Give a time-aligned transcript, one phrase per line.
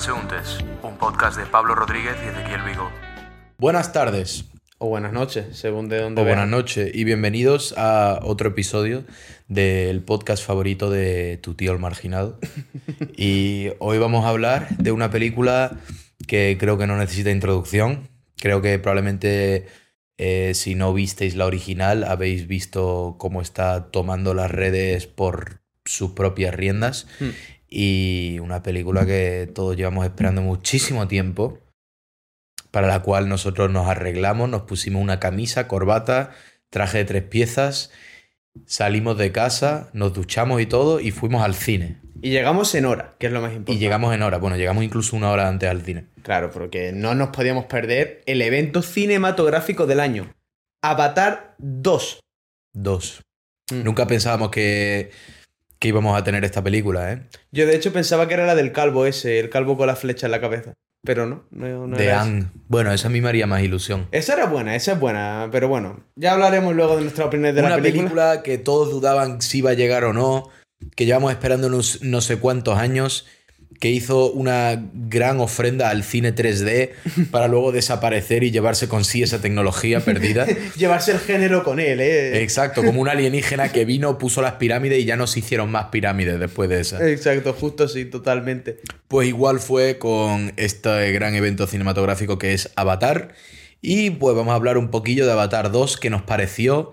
[0.00, 2.90] Transeúntes, un podcast de Pablo Rodríguez y Ezequiel Vigo.
[3.58, 4.46] Buenas tardes.
[4.78, 6.38] O buenas noches, según de dónde O vean.
[6.38, 9.04] buenas noches y bienvenidos a otro episodio
[9.48, 12.38] del podcast favorito de tu tío el marginado.
[13.18, 15.78] y hoy vamos a hablar de una película
[16.26, 18.08] que creo que no necesita introducción.
[18.38, 19.66] Creo que probablemente
[20.16, 26.12] eh, si no visteis la original habéis visto cómo está tomando las redes por sus
[26.12, 27.06] propias riendas.
[27.18, 27.32] Hmm.
[27.70, 31.58] Y una película que todos llevamos esperando muchísimo tiempo
[32.70, 36.30] para la cual nosotros nos arreglamos, nos pusimos una camisa, corbata,
[36.68, 37.90] traje de tres piezas,
[38.66, 42.00] salimos de casa, nos duchamos y todo y fuimos al cine.
[42.22, 43.72] Y llegamos en hora, que es lo más importante.
[43.72, 46.06] Y llegamos en hora, bueno, llegamos incluso una hora antes al cine.
[46.22, 50.34] Claro, porque no nos podíamos perder el evento cinematográfico del año.
[50.82, 52.20] Avatar 2.
[52.72, 53.22] Dos.
[53.72, 53.84] Mm.
[53.84, 55.10] Nunca pensábamos que,
[55.80, 57.22] que íbamos a tener esta película, ¿eh?
[57.50, 60.26] Yo de hecho pensaba que era la del calvo ese, el calvo con la flecha
[60.26, 60.74] en la cabeza.
[61.02, 62.12] Pero no, no, no de.
[62.12, 62.48] Anne.
[62.68, 64.06] Bueno, esa a mí me haría más ilusión.
[64.12, 67.62] Esa era buena, esa es buena, pero bueno, ya hablaremos luego de nuestra opinión de
[67.62, 68.02] una la película.
[68.02, 70.50] película que todos dudaban si iba a llegar o no,
[70.94, 73.26] que llevamos esperando unos no sé cuántos años,
[73.78, 76.90] que hizo una gran ofrenda al cine 3D
[77.30, 80.46] para luego desaparecer y llevarse con sí esa tecnología perdida.
[80.76, 82.42] Llevarse el género con él, ¿eh?
[82.42, 85.86] Exacto, como un alienígena que vino, puso las pirámides y ya no se hicieron más
[85.86, 87.08] pirámides después de esa.
[87.08, 88.80] Exacto, justo sí, totalmente.
[89.08, 93.34] Pues igual fue con este gran evento cinematográfico que es Avatar.
[93.82, 96.92] Y pues vamos a hablar un poquillo de Avatar 2, que nos pareció,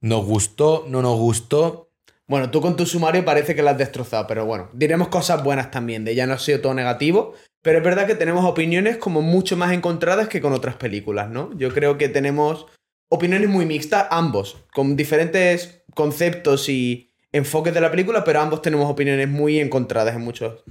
[0.00, 1.85] nos gustó, no nos gustó.
[2.28, 5.70] Bueno, tú con tu sumario parece que la has destrozado, pero bueno, diremos cosas buenas
[5.70, 9.22] también, de ya no ha sido todo negativo, pero es verdad que tenemos opiniones como
[9.22, 11.56] mucho más encontradas que con otras películas, ¿no?
[11.56, 12.66] Yo creo que tenemos
[13.08, 18.90] opiniones muy mixtas, ambos, con diferentes conceptos y enfoques de la película, pero ambos tenemos
[18.90, 20.64] opiniones muy encontradas en muchos.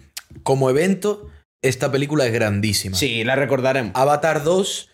[0.44, 1.30] Como evento,
[1.62, 2.98] esta película es grandísima.
[2.98, 3.94] Sí, la recordaremos.
[3.96, 4.90] Avatar 2,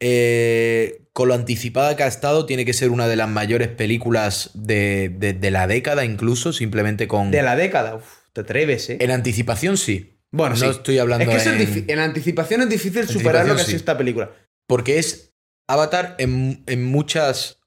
[0.00, 4.50] eh, con lo anticipada que ha estado, tiene que ser una de las mayores películas
[4.54, 7.30] de, de- de la década, incluso, simplemente con...
[7.30, 8.98] De la década, uf, te atreves, ¿eh?
[9.00, 10.10] En anticipación, sí.
[10.32, 10.66] Bueno, no sí.
[10.66, 11.46] estoy hablando Es que es
[11.88, 13.66] en- anticipación es difícil Anticipación, superar lo que sí.
[13.66, 14.32] sido esta película.
[14.66, 15.32] Porque es
[15.68, 17.58] Avatar en, en muchas.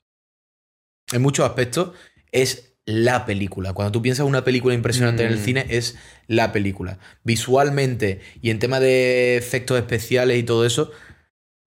[1.13, 1.91] En muchos aspectos.
[2.33, 3.71] Es la película.
[3.73, 5.43] Cuando tú piensas una película impresionante en el Mm.
[5.43, 5.95] cine, es
[6.27, 6.99] la película.
[7.23, 10.91] Visualmente y en tema de efectos especiales y todo eso,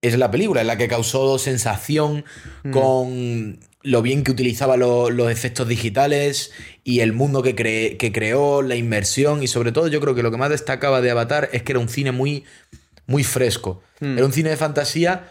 [0.03, 0.61] es la película.
[0.63, 2.25] Es la que causó sensación
[2.65, 2.71] Mm.
[2.73, 6.53] con lo bien que utilizaba lo- los efectos digitales
[6.85, 10.23] y el mundo que, cre- que creó, la inmersión y sobre todo yo creo que
[10.23, 12.45] lo que más destacaba de Avatar es que era un cine muy,
[13.07, 13.83] muy fresco.
[14.01, 14.17] Mm.
[14.19, 15.29] Era un cine de fantasía,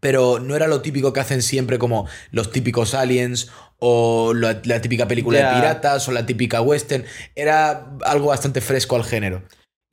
[0.00, 4.80] pero no era lo típico que hacen siempre como los típicos aliens o la, la
[4.80, 7.04] típica película de piratas o la típica western.
[7.34, 9.42] Era algo bastante fresco al género.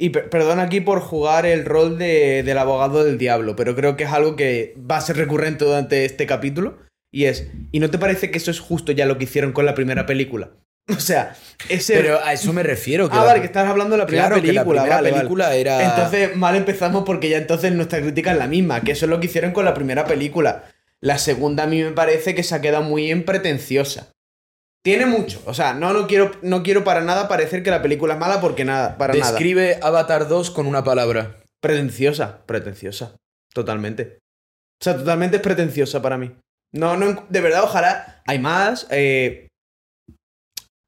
[0.01, 3.95] Y per- perdón aquí por jugar el rol de- del abogado del diablo, pero creo
[3.95, 6.79] que es algo que va a ser recurrente durante este capítulo.
[7.13, 9.65] Y es, ¿y no te parece que eso es justo ya lo que hicieron con
[9.65, 10.51] la primera película?
[10.89, 11.35] O sea,
[11.69, 11.93] ese...
[11.93, 13.07] Pero a eso me refiero.
[13.09, 14.81] Que ah, la- vale, que estás hablando de la primera Claro, que la película.
[14.81, 15.21] primera vale, vale.
[15.21, 19.05] película era- Entonces, mal empezamos porque ya entonces nuestra crítica es la misma, que eso
[19.05, 20.63] es lo que hicieron con la primera película.
[20.99, 24.11] La segunda a mí me parece que se ha quedado muy en pretenciosa.
[24.83, 28.15] Tiene mucho, o sea, no, no, quiero, no quiero para nada parecer que la película
[28.15, 29.31] es mala porque nada, para nada.
[29.31, 31.37] Describe Avatar 2 con una palabra.
[31.59, 33.15] Pretenciosa, pretenciosa.
[33.53, 34.17] Totalmente.
[34.81, 36.31] O sea, totalmente es pretenciosa para mí.
[36.73, 38.23] No, no, de verdad, ojalá.
[38.25, 38.87] Hay más.
[38.89, 39.47] eh,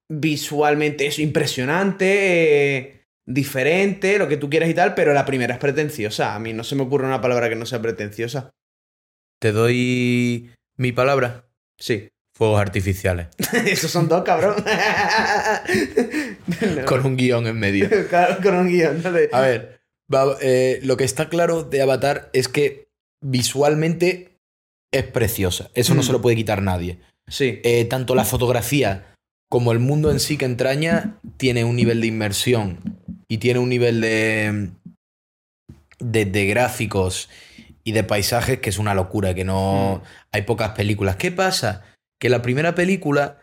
[0.09, 2.77] visualmente es impresionante.
[2.77, 6.35] eh, diferente, lo que tú quieras y tal, pero la primera es pretenciosa.
[6.35, 8.51] A mí no se me ocurre una palabra que no sea pretenciosa.
[9.39, 11.45] Te doy mi palabra.
[11.77, 12.09] Sí.
[12.35, 13.27] Fuegos artificiales.
[13.65, 14.55] Esos son dos, cabrón.
[16.75, 16.85] No.
[16.85, 17.89] Con un guion en medio.
[18.09, 19.01] Claro, con un guion.
[19.03, 19.79] De- A ver,
[20.13, 22.87] va- eh, lo que está claro de Avatar es que
[23.21, 24.37] visualmente
[24.91, 25.69] es preciosa.
[25.75, 26.05] Eso no Mm.
[26.05, 26.99] se lo puede quitar nadie.
[27.27, 27.61] Sí.
[27.63, 29.15] Eh, tanto la fotografía
[29.49, 33.69] como el mundo en sí que entraña tiene un nivel de inmersión y tiene un
[33.69, 34.71] nivel de,
[35.99, 37.29] de, de gráficos
[37.83, 40.07] y de paisajes que es una locura, que no Mm.
[40.31, 41.15] hay pocas películas.
[41.17, 41.83] ¿Qué pasa?
[42.23, 43.39] Que la primera película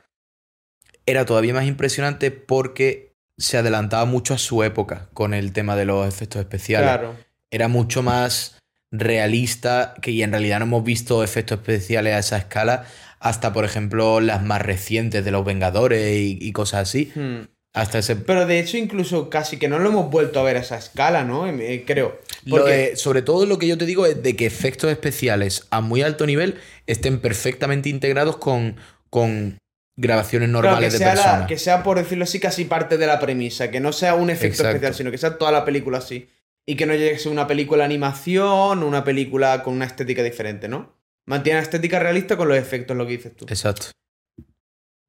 [1.05, 5.85] era todavía más impresionante porque se adelantaba mucho a su época con el tema de
[5.85, 7.15] los efectos especiales Claro.
[7.51, 8.57] era mucho más
[8.91, 12.87] realista que y en realidad no hemos visto efectos especiales a esa escala
[13.19, 17.49] hasta por ejemplo las más recientes de los Vengadores y, y cosas así Hmm.
[17.73, 20.61] Hasta ese Pero de hecho, incluso casi que no lo hemos vuelto a ver a
[20.61, 21.47] esa escala, ¿no?
[21.49, 22.19] Eh, creo.
[22.45, 25.67] Lo Porque de- sobre todo lo que yo te digo es de que efectos especiales
[25.71, 26.57] a muy alto nivel
[26.87, 28.77] estén perfectamente integrados con,
[29.09, 29.59] con
[29.97, 31.47] grabaciones normales de la- personas.
[31.47, 33.71] que sea, por decirlo así, casi parte de la premisa.
[33.71, 34.71] Que no sea un efecto Exacto.
[34.71, 36.29] especial, sino que sea toda la película así.
[36.67, 40.23] Y que no llegue a ser una película de animación, una película con una estética
[40.23, 40.93] diferente, ¿no?
[41.27, 43.45] Mantiene la estética realista con los efectos, lo que dices tú.
[43.49, 43.89] Exacto.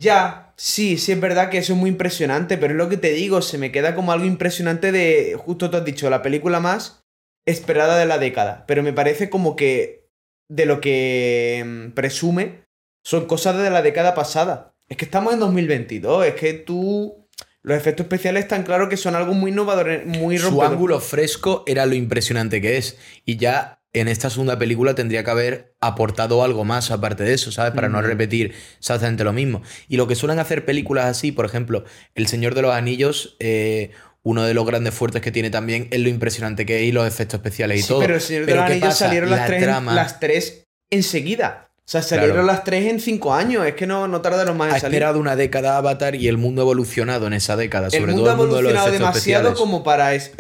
[0.02, 3.12] Ya, sí, sí es verdad que eso es muy impresionante, pero es lo que te
[3.12, 7.04] digo, se me queda como algo impresionante de, justo tú has dicho, la película más
[7.46, 10.10] esperada de la década, pero me parece como que
[10.50, 12.64] de lo que mm, presume
[13.06, 14.76] son cosas de la década pasada.
[14.90, 17.18] Es que estamos en 2022, es que tú...
[17.64, 20.74] Los efectos especiales están claro que son algo muy innovador, muy Su rompedor.
[20.74, 22.98] ángulo fresco era lo impresionante que es.
[23.24, 27.52] Y ya en esta segunda película tendría que haber aportado algo más aparte de eso,
[27.52, 27.74] ¿sabes?
[27.74, 29.62] Para no repetir exactamente lo mismo.
[29.90, 31.84] Y lo que suelen hacer películas así, por ejemplo,
[32.16, 33.92] El Señor de los Anillos, eh,
[34.24, 37.06] uno de los grandes fuertes que tiene también es lo impresionante que es y los
[37.08, 38.00] efectos especiales y Sí, todo.
[38.00, 39.06] pero el Señor de los ¿qué Anillos pasa?
[39.06, 41.68] salieron las La tres, en- trama- las tres enseguida.
[41.80, 42.48] O sea, salieron Claro.
[42.48, 43.66] las tres en cinco años.
[43.66, 44.96] Es que no, no tardaron más en Ha salir.
[44.96, 48.22] esperado una década Avatar y el mundo ha evolucionado en esa década, el sobre mundo
[48.22, 49.60] todo ha el mundo de los evolucionado efectos demasiado especiales.
[49.60, 50.32] como para eso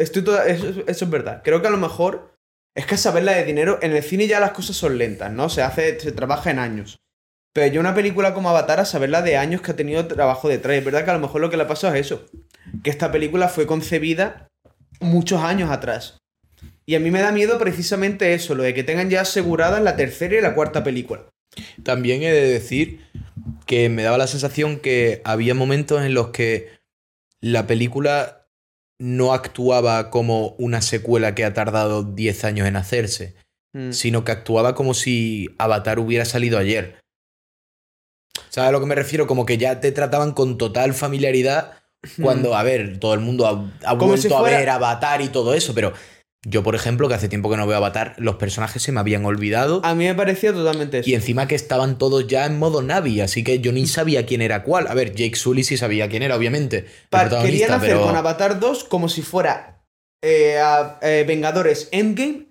[0.87, 2.30] es verdad creo que a lo mejor
[2.75, 5.61] es que saberla de dinero en el cine ya las cosas son lentas no se
[5.61, 6.99] hace se trabaja en años.
[7.53, 10.77] Pero yo una película como Avatar a saberla de años que ha tenido trabajo detrás.
[10.77, 12.25] Es verdad que a lo mejor lo que le ha pasado es eso
[12.83, 14.47] que esta película fue concebida
[14.99, 16.17] muchos años atrás.
[16.85, 19.95] Y a mí me da miedo precisamente eso lo de que tengan ya aseguradas la
[19.95, 21.25] tercera y la cuarta película.
[21.83, 23.01] También he de decir
[23.65, 26.69] que me daba la sensación que había momentos en los que
[27.39, 28.40] la película
[29.01, 33.35] no actuaba como una secuela que ha tardado 10 años en hacerse,
[33.73, 33.91] Mm.
[33.93, 36.99] sino que actuaba como si Avatar hubiera salido ayer.
[38.49, 39.27] ¿Sabes a lo que me refiero?
[39.27, 41.71] Como que ya te trataban con total familiaridad
[42.21, 45.73] cuando, a ver, todo el mundo ha, vuelto si a ver Avatar y todo eso,
[45.73, 45.93] pero
[46.43, 49.23] yo, por ejemplo, que hace tiempo que no veo Avatar, los personajes se me habían
[49.25, 49.81] olvidado.
[49.83, 53.21] a mí me parecía totalmente eso Y encima que estaban todos ya en modo Navi,
[53.21, 54.87] así que yo ni sabía quién era cuál.
[54.87, 56.85] A ver, Jake Sully sí sabía quién era, obviamente.
[57.11, 59.83] Pa- querían hacer pero- con Avatar 2 como si fuera
[60.23, 62.47] eh, a- eh, Vengadores Endgame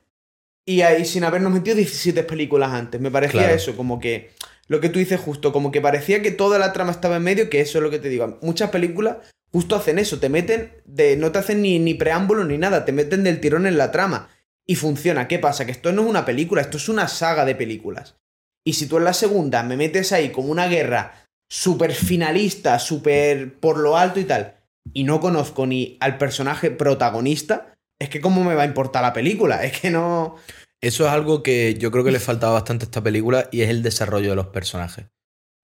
[0.66, 3.00] y ahí sin habernos metido 17 películas antes.
[3.00, 3.54] Me parecía Claro.
[3.56, 4.30] eso, como que
[4.68, 7.50] lo que tú dices justo, como que parecía que toda la trama estaba en medio,
[7.50, 8.38] que eso es lo que te digo.
[8.42, 9.16] Muchas películas
[9.52, 12.92] justo hacen eso, te meten, de, no te hacen ni, ni preámbulo ni nada, te
[12.92, 14.28] meten del tirón en la trama.
[14.66, 15.26] Y funciona.
[15.26, 15.66] ¿Qué pasa?
[15.66, 18.16] Que esto no es una película, esto es una saga de películas.
[18.64, 23.58] Y si tú en la segunda me metes ahí como una guerra súper finalista, súper
[23.58, 24.54] por lo alto y tal,
[24.92, 29.12] y no conozco ni al personaje protagonista, es que cómo me va a importar la
[29.12, 29.64] película.
[29.64, 30.36] Es que no...
[30.80, 33.68] Eso es algo que yo creo que le faltaba bastante a esta película y es
[33.68, 35.06] el desarrollo de los personajes.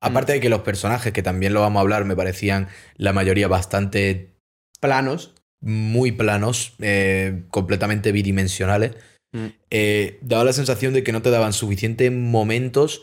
[0.01, 3.49] Aparte de que los personajes, que también lo vamos a hablar, me parecían la mayoría
[3.49, 4.35] bastante
[4.81, 5.35] Planos.
[5.63, 8.93] muy planos, eh, completamente bidimensionales,
[9.33, 9.47] Mm.
[9.71, 13.03] eh, daba la sensación de que no te daban suficientes momentos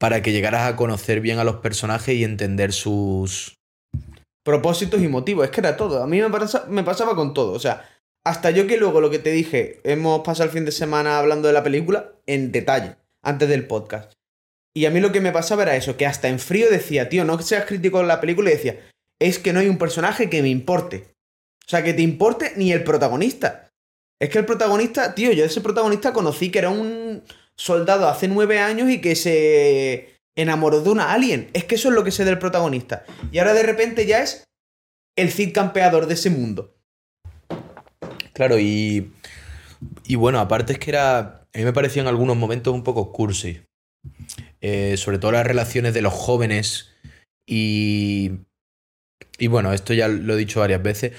[0.00, 3.54] para que llegaras a conocer bien a los personajes y entender sus,
[4.44, 5.44] propósitos y motivos.
[5.44, 6.02] Es que era todo.
[6.02, 7.52] A mí me, pasa- me pasaba con todo.
[7.52, 7.88] O sea,
[8.24, 11.46] hasta yo que luego lo que te dije, hemos pasado el fin de semana hablando
[11.46, 14.12] de la película en detalle, antes del podcast.
[14.74, 17.24] Y a mí lo que me pasaba era eso, que hasta en frío decía, tío,
[17.24, 18.80] no seas crítico de la película y decía,
[19.20, 21.12] es que no hay un personaje que me importe.
[21.66, 23.68] O sea, que te importe ni el protagonista.
[24.20, 27.22] Es que el protagonista, tío, yo ese protagonista conocí que era un
[27.56, 31.50] soldado hace nueve años y que se enamoró de una alien.
[31.52, 33.04] Es que eso es lo que sé del protagonista.
[33.30, 34.44] Y ahora de repente ya es
[35.16, 36.74] el Cid campeador de ese mundo.
[38.32, 39.12] Claro, y,
[40.04, 43.12] y bueno, aparte es que era, a mí me parecía en algunos momentos un poco
[43.12, 43.62] cursi.
[44.60, 46.90] Eh, sobre todo las relaciones de los jóvenes
[47.46, 48.32] y,
[49.38, 51.12] y bueno, esto ya lo he dicho varias veces.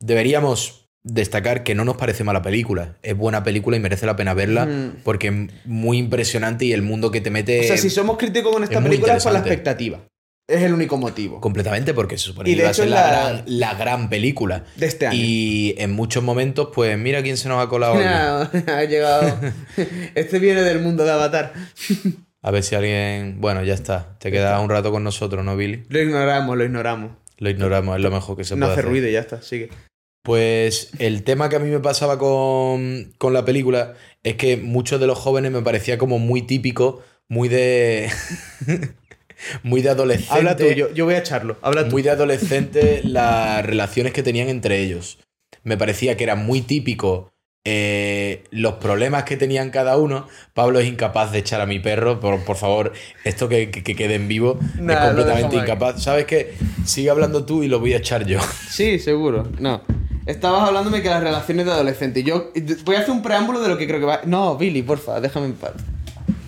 [0.00, 2.96] Deberíamos destacar que no nos parece mala película.
[3.02, 5.02] Es buena película y merece la pena verla Mm.
[5.04, 7.60] porque es muy impresionante y el mundo que te mete...
[7.60, 10.06] O sea, si somos críticos con esta es película es por la expectativa.
[10.46, 13.44] Es el único motivo Completamente porque se supone que iba a ser la, la- gran,
[13.46, 14.64] la gran película.
[14.76, 15.16] de este año.
[15.18, 17.94] Y en muchos momentos, pues mira quién se nos ha colado.
[18.64, 19.34] No, ha llegado.
[20.14, 21.54] Este viene del mundo de Avatar.
[22.42, 23.40] A ver si alguien.
[23.40, 24.18] Bueno, ya está.
[24.18, 25.84] Te quedas un rato con nosotros, ¿no, Billy?
[25.88, 27.12] Lo ignoramos, lo ignoramos.
[27.38, 28.90] Lo ignoramos, es lo mejor que se No puede hace hacer.
[28.90, 29.70] ruido y ya está, sigue.
[30.22, 35.00] Pues el tema que a mí me pasaba con, con la película es que muchos
[35.00, 38.10] de los jóvenes me parecía como muy típico, muy de.
[39.62, 40.34] Muy de adolescente.
[40.34, 41.56] Habla tú, yo, yo voy a echarlo.
[41.62, 41.90] Habla tú.
[41.92, 45.18] muy de adolescente las relaciones que tenían entre ellos.
[45.62, 47.30] Me parecía que era muy típico
[47.66, 50.28] eh, los problemas que tenían cada uno.
[50.52, 52.92] Pablo es incapaz de echar a mi perro, por, por favor,
[53.24, 54.58] esto que, que- que quede en vivo.
[54.78, 56.02] Nah, es completamente incapaz.
[56.02, 56.54] ¿Sabes qué?
[56.84, 58.38] Sigue hablando tú y lo voy a echar yo.
[58.68, 59.48] Sí, seguro.
[59.58, 59.82] No.
[60.26, 62.22] Estabas hablándome que las relaciones de adolescentes.
[62.24, 62.50] Yo
[62.84, 64.20] voy a hacer un preámbulo de lo que creo que va.
[64.26, 65.72] No, Billy, porfa, déjame en paz.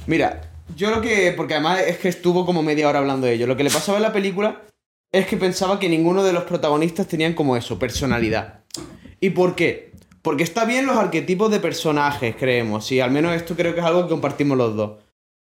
[0.06, 0.45] Mira,
[0.76, 1.32] yo lo que.
[1.36, 3.46] Porque además es que estuvo como media hora hablando de ello.
[3.46, 4.62] Lo que le pasaba en la película
[5.10, 8.60] es que pensaba que ninguno de los protagonistas tenían como eso, personalidad.
[9.20, 9.92] ¿Y por qué?
[10.22, 12.92] Porque está bien los arquetipos de personajes, creemos.
[12.92, 15.00] Y al menos esto creo que es algo que compartimos los dos.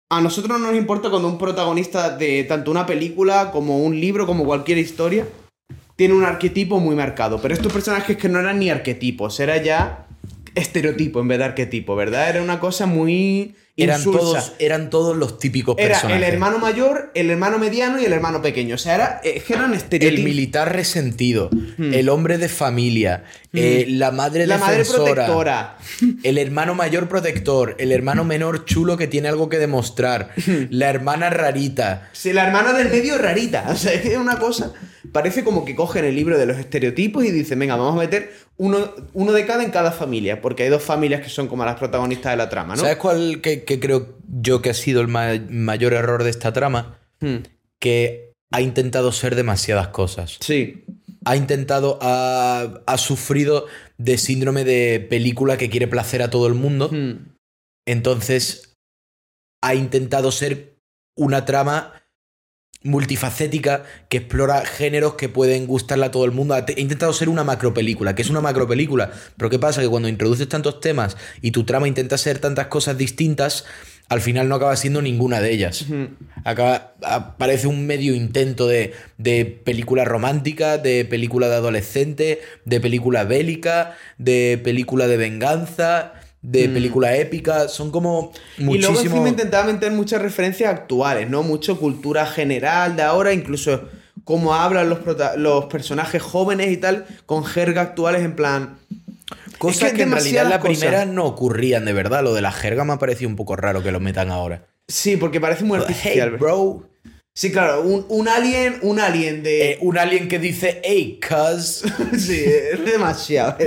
[0.09, 4.25] A nosotros no nos importa cuando un protagonista de tanto una película como un libro,
[4.25, 5.27] como cualquier historia,
[5.95, 7.41] tiene un arquetipo muy marcado.
[7.41, 10.07] Pero estos personajes que no eran ni arquetipos, era ya
[10.53, 12.29] estereotipo en vez de arquetipo, ¿verdad?
[12.29, 14.19] Era una cosa muy Eran insulsa.
[14.19, 16.17] todos, eran todos los típicos Era personajes.
[16.27, 18.75] el hermano mayor, el hermano mediano y el hermano pequeño.
[18.75, 20.23] O sea, era, que eran El estereotipos.
[20.25, 24.49] militar resentido, el hombre de familia, eh, la madre Hmm.
[24.49, 25.77] La madre protectora.
[26.23, 30.31] el hermano mayor protector, el hermano menor chulo que tiene algo que demostrar,
[30.69, 32.09] la hermana rarita.
[32.13, 33.65] Si la hermana del medio rarita.
[33.71, 34.73] O sea, es que es una cosa.
[35.11, 38.33] Parece como que cogen el libro de los estereotipos y dicen, venga, vamos a meter
[38.57, 40.41] uno, uno de cada en cada familia.
[40.41, 42.81] Porque hay dos familias que son como las protagonistas de la trama, ¿no?
[42.81, 46.97] ¿Sabes cuál que creo yo que ha sido el ma- mayor error de esta trama?
[47.19, 47.43] Hmm.
[47.79, 50.37] Que ha intentado ser demasiadas cosas.
[50.41, 50.83] Sí.
[51.25, 53.65] ha intentado, ha, ha sufrido
[53.97, 56.89] de síndrome de película que quiere placer a todo el mundo.
[56.91, 57.35] Hmm.
[57.85, 58.73] Entonces,
[59.61, 60.77] ha intentado ser
[61.17, 61.93] una trama
[62.87, 66.55] multifacética que explora géneros que pueden gustarle a todo el mundo.
[66.55, 69.11] Ha intentado ser una macropelícula, que es una macropelícula.
[69.37, 69.81] Pero ¿qué pasa?
[69.81, 73.65] Que cuando introduces tantos temas y tu trama intenta ser tantas cosas distintas,
[74.09, 75.85] al final no acaba siendo ninguna de ellas.
[76.45, 76.93] Acaba,
[77.37, 83.97] parece un medio intento de, de película romántica, de película de adolescente, de película bélica,
[84.17, 87.67] de película de venganza, de película épica.
[87.67, 91.43] Son como Y luego encima intentaba meter muchas referencias actuales, ¿no?
[91.43, 93.89] Mucho cultura general de ahora, incluso
[94.23, 94.99] cómo hablan los,
[95.37, 98.77] los personajes jóvenes y tal, con jerga actuales en plan...
[99.57, 102.23] Cosas Es que que, en realidad en la primera no ocurrían de verdad.
[102.23, 104.67] Lo de la jerga me ha parecido un poco raro que lo metan ahora.
[104.87, 106.31] Sí, porque parece muy Hey, artificial.
[106.37, 106.86] bro.
[107.37, 109.73] Sí, claro, un, un alien, un alien de...
[109.73, 111.83] Eh, un alien que dice, hey, cuz.
[112.17, 113.57] sí, es demasiado.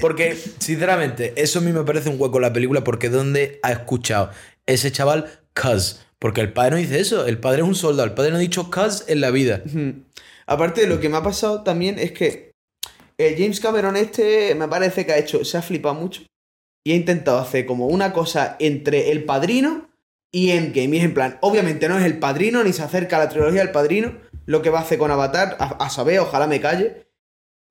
[0.00, 3.70] Porque, sinceramente, eso a mí me parece un hueco en la película porque ¿dónde ha
[3.70, 4.30] escuchado
[4.66, 6.00] ese chaval cuz?
[6.18, 8.40] Porque el padre no dice eso, el padre es un soldado, el padre no ha
[8.40, 9.62] dicho cuz en la vida.
[10.46, 12.50] Aparte, lo que me ha pasado también es que
[13.18, 16.22] el James Cameron este me parece que ha hecho, se ha flipado mucho
[16.84, 19.91] y ha intentado hacer como una cosa entre El Padrino
[20.32, 20.96] y Endgame.
[20.96, 23.60] Y es en plan, obviamente no es El Padrino ni se acerca a la trilogía
[23.60, 24.14] del Padrino,
[24.46, 27.06] lo que va a hacer con Avatar, a, saber, ojalá me calle.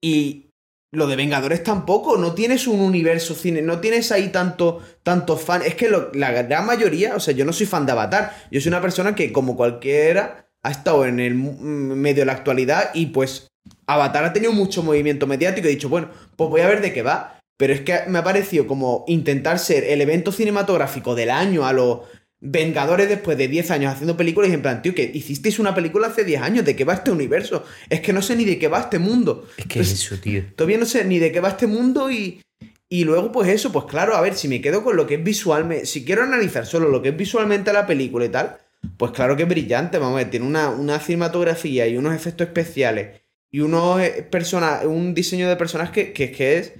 [0.01, 0.48] Y
[0.94, 5.65] lo de Vengadores tampoco, no tienes un universo cine, no tienes ahí tanto, tantos fans.
[5.65, 8.60] Es que lo- la gran mayoría, o sea, yo no soy fan de Avatar, yo
[8.60, 11.58] soy una persona que, como cualquiera, ha estado en el mu-
[11.96, 13.48] medio de la actualidad y pues
[13.88, 15.68] Avatar ha tenido mucho movimiento mediático.
[15.68, 17.38] He dicho, bueno, pues voy a ver de qué va.
[17.58, 21.74] Pero es que me ha parecido como intentar ser el evento cinematográfico del año a
[21.74, 22.00] los
[22.43, 26.07] Vengadores después de 10 años haciendo películas y en plan, tío, que hicisteis una película
[26.07, 27.63] hace 10 años, ¿de qué va este universo?
[27.88, 29.48] Es que no sé ni de qué va este mundo.
[29.57, 30.43] Es que es eso, tío.
[30.55, 32.41] Todavía no sé ni de qué va este mundo y,
[32.89, 35.24] y luego pues eso, pues claro, a ver, si me quedo con lo que es
[35.24, 38.57] visualmente, si quiero analizar solo lo que es visualmente la película y tal,
[38.98, 42.48] pues claro que es brillante, vamos a ver, tiene una, una cinematografía y unos efectos
[42.48, 43.21] especiales
[43.51, 46.74] y unos eh, persona- un diseño de personajes que, que, que es,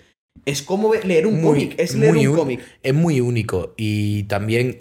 [0.46, 2.62] es como leer un cómic, es leer un- cómic.
[2.82, 4.78] Es muy único y también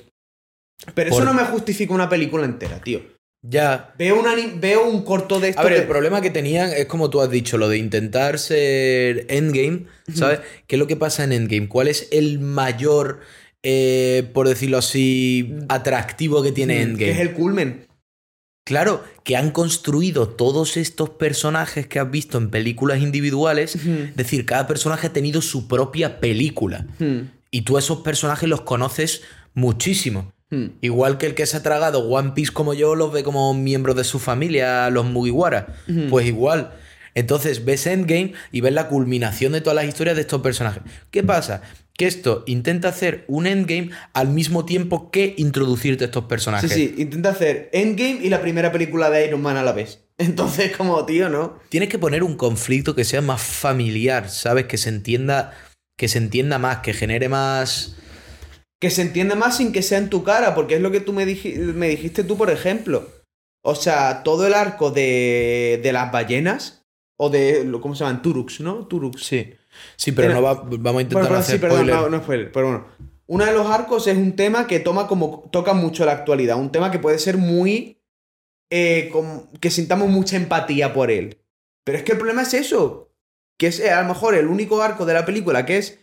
[0.95, 3.01] Pero eso no me justifica una película entera, tío.
[3.43, 3.95] ya...
[3.99, 6.71] Veo un, ani- veo un corto de esto A ver, que- el problema que tenían
[6.73, 10.41] es como tú has dicho, lo de intentar ser Endgame, ¿sabes?
[10.67, 11.69] ¿Qué es lo que pasa en Endgame?
[11.69, 13.21] ¿Cuál es el mayor,
[13.63, 17.13] eh, por decirlo así, atractivo que tiene que Endgame?
[17.13, 17.87] es el culmen.
[18.67, 23.75] Claro, que han construido todos estos personajes que has visto en películas individuales.
[23.75, 26.87] Es decir, cada personaje ha tenido su propia película.
[26.99, 29.23] Hmm, Y tú a esos personajes los conoces
[29.55, 30.33] muchísimo.
[30.51, 30.67] Hmm.
[30.81, 33.97] Igual que el que se ha tragado One Piece como yo los ve como miembros
[33.97, 35.75] de su familia, los Mugiwara.
[36.09, 36.73] Pues igual.
[37.15, 40.83] Entonces ves Endgame y ves la culminación de todas las historias de estos personajes.
[41.11, 41.63] ¿Qué pasa?
[41.97, 46.73] Que esto intenta hacer un Endgame al mismo tiempo que introducirte estos Sí, personajes.
[46.73, 50.01] sí, intenta hacer Endgame y la primera película de Iron Man a la vez.
[50.19, 51.59] Entonces, como tío, ¿no?
[51.69, 54.67] Tienes que poner un conflicto que sea más familiar, ¿sabes?
[54.67, 55.53] Que se entienda,
[55.99, 57.97] que se entienda más, que genere más.
[58.81, 61.13] Que se entienda más sin que sea en tu cara, porque es lo que tú
[61.13, 63.07] me, diji- me dijiste tú, por ejemplo.
[63.63, 66.87] O sea, todo el arco de, de las ballenas,
[67.19, 68.23] o de, ¿cómo se llaman?
[68.23, 68.87] Turux, ¿no?
[68.87, 69.23] Turux.
[69.25, 69.53] Sí.
[69.97, 71.95] Sí, pero no va- vamos a intentar Bueno, hacer sí, perdón, spoiler.
[71.97, 72.87] no, no spoiler, pero bueno.
[73.27, 76.73] Uno de los arcos es un tema que toma como, toca mucho la actualidad, un
[76.73, 78.01] tema que puede ser muy...
[78.71, 79.13] eh,
[79.61, 81.39] que sintamos mucha empatía por él.
[81.85, 83.13] Pero es que el problema es eso,
[83.59, 85.99] que es eh, a lo mejor el único arco de la película que es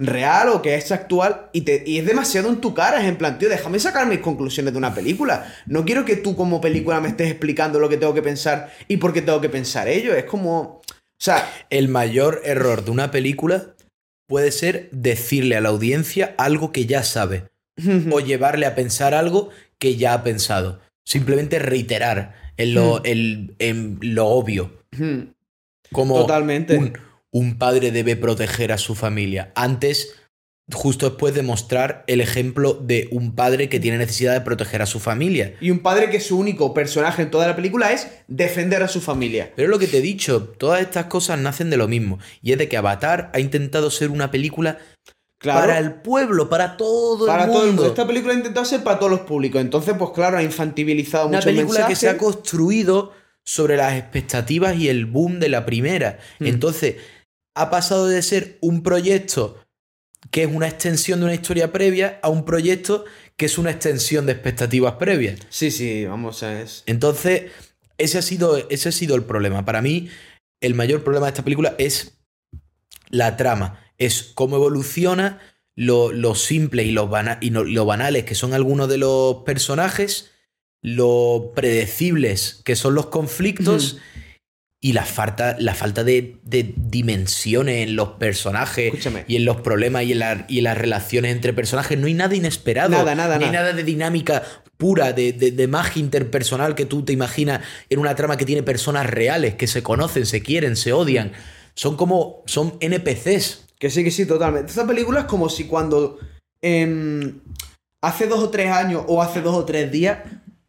[0.00, 3.00] real o que es actual y, te, y es demasiado en tu cara.
[3.00, 5.54] Es en plan, tío, déjame sacar mis conclusiones de una película.
[5.66, 8.96] No quiero que tú como película me estés explicando lo que tengo que pensar y
[8.96, 10.14] por qué tengo que pensar ello.
[10.14, 10.60] Es como...
[10.60, 13.74] O sea, El mayor error de una película
[14.26, 17.44] puede ser decirle a la audiencia algo que ya sabe
[18.10, 20.80] o llevarle a pensar algo que ya ha pensado.
[21.04, 24.72] Simplemente reiterar en lo, el- en lo obvio.
[25.92, 26.76] Como Totalmente.
[26.78, 26.92] Un,
[27.32, 29.52] un padre debe proteger a su familia.
[29.54, 30.14] Antes,
[30.72, 34.86] justo después de mostrar el ejemplo de un padre que tiene necesidad de proteger a
[34.86, 35.54] su familia.
[35.60, 39.00] y un padre que su único personaje en toda la película es defender a su
[39.00, 39.52] familia.
[39.56, 42.18] Pero lo que te he dicho, todas estas cosas nacen de lo mismo.
[42.42, 44.78] Y es de que Avatar ha intentado ser una película
[45.38, 45.60] Claro.
[45.60, 47.82] para el pueblo, para todo para el todo el mundo.
[47.84, 47.94] mundo.
[47.94, 49.58] Esta película ha intentado ser para todos los públicos.
[49.58, 54.76] Entonces, pues claro, ha infantilizado Una mucho película que se ha construido sobre las expectativas
[54.76, 56.18] y el boom de la primera.
[56.38, 56.46] Hmm.
[56.46, 56.96] Entonces,
[57.60, 59.58] ha pasado de ser un proyecto
[60.30, 63.04] que es una extensión de una historia previa a un proyecto
[63.36, 65.40] que es una extensión de expectativas previas.
[65.48, 66.82] Sí, sí, vamos a es.
[66.86, 67.50] Entonces,
[67.98, 69.64] ese ha sido, ese ha sido el problema.
[69.64, 70.08] Para mí,
[70.60, 72.18] el mayor problema de esta película es
[73.08, 73.80] la trama.
[73.98, 75.40] Es cómo evoluciona
[75.74, 79.36] lo, lo simple y, lo, bana- y no- lo banales que son algunos de los
[79.44, 80.30] personajes,
[80.82, 83.98] lo predecibles que son los conflictos
[84.82, 89.24] y la falta, la falta de, de dimensiones en los personajes Escúchame.
[89.28, 91.98] y en los problemas y en, la- y en las relaciones entre personajes.
[91.98, 92.90] No hay nada inesperado.
[92.90, 93.64] Nada, nada, no hay nada.
[93.66, 94.42] nada de dinámica
[94.78, 97.60] pura, de, de, de magia interpersonal que tú te imaginas
[97.90, 101.32] en una trama que tiene personas reales, que se conocen, se quieren, se odian.
[101.74, 102.42] Son como.
[102.46, 103.66] son NPCs.
[103.78, 104.70] Que sí, que sí, totalmente.
[104.70, 106.18] Esta película es como si cuando
[106.62, 107.40] em,
[108.02, 110.18] hace dos o tres años o hace dos o tres días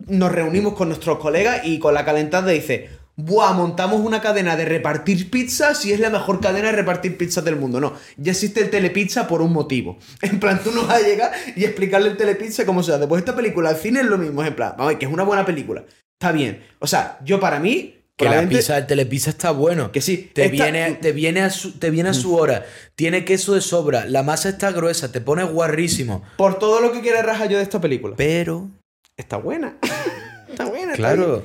[0.07, 2.89] nos reunimos con nuestros colegas y con la calentada dice,
[3.25, 3.53] ¡buah!
[3.53, 7.55] Montamos una cadena de repartir pizzas y es la mejor cadena de repartir pizzas del
[7.55, 7.79] mundo.
[7.79, 9.97] No, ya existe el telepizza por un motivo.
[10.21, 13.07] En plan, tú no vas a llegar y explicarle el telepizza cómo se hace.
[13.07, 15.23] Pues esta película al cine es lo mismo, es en plan, vamos, que es una
[15.23, 15.83] buena película.
[16.19, 16.63] Está bien.
[16.79, 17.97] O sea, yo para mí...
[18.15, 19.91] Que la pizza del telepizza está bueno.
[19.91, 22.65] Que sí, Te, esta- viene, te, viene a su, te viene a su hora.
[22.93, 24.05] Tiene queso de sobra.
[24.05, 25.11] La masa está gruesa.
[25.11, 26.21] Te pone guarrísimo.
[26.37, 28.15] Por todo lo que quiere rajar yo de esta película.
[28.15, 28.69] Pero.
[29.17, 29.77] Está buena.
[30.49, 30.91] está buena.
[30.93, 30.97] está.
[30.97, 31.43] Claro.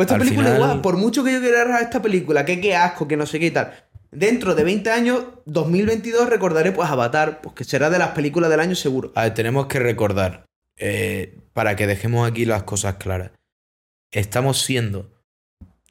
[0.00, 2.58] Pues esta Al película final- igual, por mucho que yo quiera rajar esta película, que
[2.58, 3.74] qué asco, que no sé qué y tal.
[4.10, 8.60] Dentro de 20 años, 2022, recordaré pues Avatar, pues que será de las películas del
[8.60, 9.12] año seguro.
[9.14, 10.46] A ver, tenemos que recordar,
[10.78, 13.32] eh, para que dejemos aquí las cosas claras.
[14.10, 15.12] Estamos siendo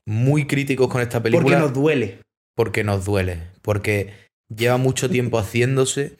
[0.07, 2.19] muy críticos con esta película Porque nos duele.
[2.55, 3.43] porque nos duele.
[3.61, 4.11] Porque
[4.49, 6.17] lleva mucho tiempo haciéndose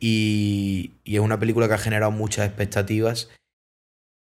[0.00, 3.28] y, y es una película que ha generado muchas expectativas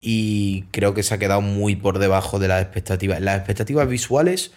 [0.00, 3.20] y creo que se ha quedado muy por debajo de las expectativas.
[3.20, 4.52] Las expectativas visuales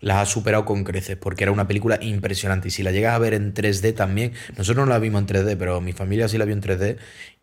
[0.00, 3.18] las ha superado con creces porque era una película impresionante y si la llegas a
[3.18, 6.44] ver en 3D también, nosotros no la vimos en 3D, pero mi familia sí la
[6.44, 6.96] vio en 3D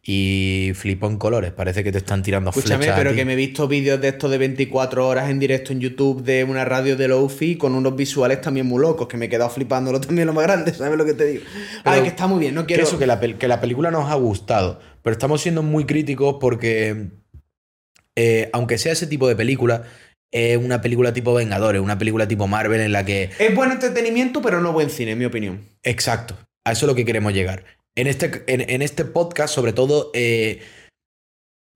[0.04, 3.18] y flipó en colores, parece que te están tirando Escúchame, flechas a pero ti.
[3.18, 6.44] que me he visto vídeos de estos de 24 horas en directo en YouTube de
[6.44, 10.00] una radio de Lofi con unos visuales también muy locos, que me he quedado flipándolo
[10.02, 11.44] también lo más grande, ¿sabes lo que te digo?
[11.86, 12.84] Ay, que está muy bien, no Que quiero...
[12.84, 14.80] eso, que la, que la película nos ha gustado.
[15.02, 17.08] Pero estamos siendo muy críticos porque,
[18.16, 19.84] eh, aunque sea ese tipo de película,
[20.32, 23.30] es una película tipo Vengadores, una película tipo Marvel en la que.
[23.40, 25.62] Es buen entretenimiento, pero no buen cine, en mi opinión.
[25.84, 27.66] Exacto, a eso es lo que queremos llegar.
[27.96, 30.62] En este, en, en este podcast, sobre todo, eh,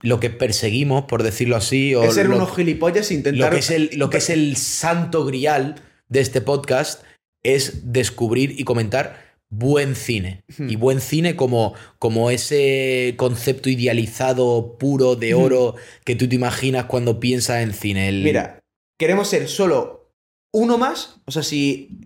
[0.04, 3.48] lo que perseguimos, por decirlo así, o es ser lo, unos gilipollas e intentar...
[3.48, 5.76] lo que es el, lo que es el santo grial
[6.08, 7.02] de este podcast
[7.42, 9.23] es descubrir y comentar
[9.58, 10.42] buen cine.
[10.58, 10.68] Hmm.
[10.68, 15.40] Y buen cine como, como ese concepto idealizado, puro, de Hmm.
[15.42, 18.08] oro, que tú te imaginas cuando piensas en cine.
[18.08, 18.60] El- Mira,
[18.98, 20.10] queremos ser solo
[20.52, 21.16] uno más.
[21.26, 21.98] O sea, si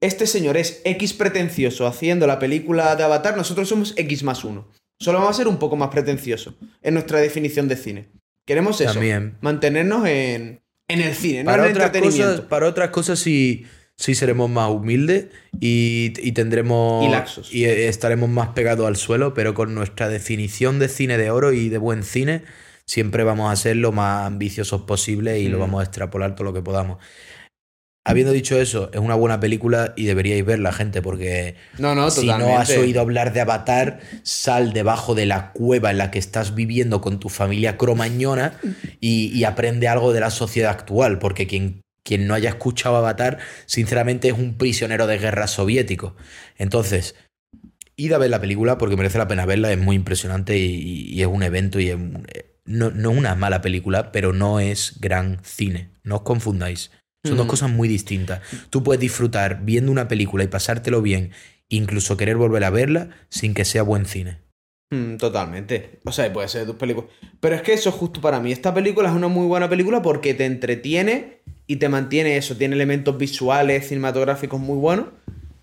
[0.00, 4.68] este señor es X pretencioso haciendo la película de Avatar, nosotros somos X más uno.
[5.00, 8.08] Solo vamos a ser un poco más pretencioso en nuestra definición de cine.
[8.46, 8.92] Queremos eso.
[8.94, 9.36] También.
[9.40, 12.32] Mantenernos en, en el cine, no para, en el otras entretenimiento.
[12.34, 13.64] cosas, para otras cosas sí,
[13.96, 15.26] sí seremos más humildes
[15.60, 17.04] y, y tendremos...
[17.04, 17.52] Y laxos.
[17.54, 21.68] Y estaremos más pegados al suelo, pero con nuestra definición de cine de oro y
[21.68, 22.42] de buen cine,
[22.86, 25.60] siempre vamos a ser lo más ambiciosos posible y lo Mm.
[25.60, 26.98] vamos a extrapolar todo lo que podamos.
[28.04, 32.22] Habiendo dicho eso, es una buena película y deberíais verla, gente, porque No, no, si
[32.22, 32.52] totalmente.
[32.52, 36.56] no has oído hablar de Avatar, sal debajo de la cueva en la que estás
[36.56, 38.58] viviendo con tu familia cromañona
[38.98, 43.38] y, y aprende algo de la sociedad actual, porque quien, quien no haya escuchado Avatar,
[43.66, 46.16] sinceramente es un prisionero de guerra soviético.
[46.58, 47.14] Entonces,
[47.96, 51.20] id a ver la película porque merece la pena verla, es muy impresionante y, y
[51.22, 52.26] es un evento y es un-
[52.64, 56.90] no, no es una mala película, pero no es gran cine, no os confundáis.
[57.24, 57.50] Son dos Mm.
[57.50, 58.40] cosas muy distintas.
[58.70, 61.30] Tú puedes disfrutar viendo una película y pasártelo bien
[61.68, 64.38] incluso querer volver a verla sin que sea buen cine.
[64.92, 66.00] Mm, totalmente.
[66.04, 67.10] O sea, puede ser de tus películas.
[67.40, 68.52] Pero es que eso es justo para mí.
[68.52, 72.56] Esta película es una muy buena película porque te entretiene y te mantiene eso.
[72.56, 75.06] Tiene elementos visuales, cinematográficos muy buenos.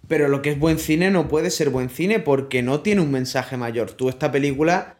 [0.08, 3.12] Pero lo que es buen cine no puede ser buen cine porque no tiene un
[3.12, 3.92] mensaje mayor.
[3.92, 5.00] Tú esta película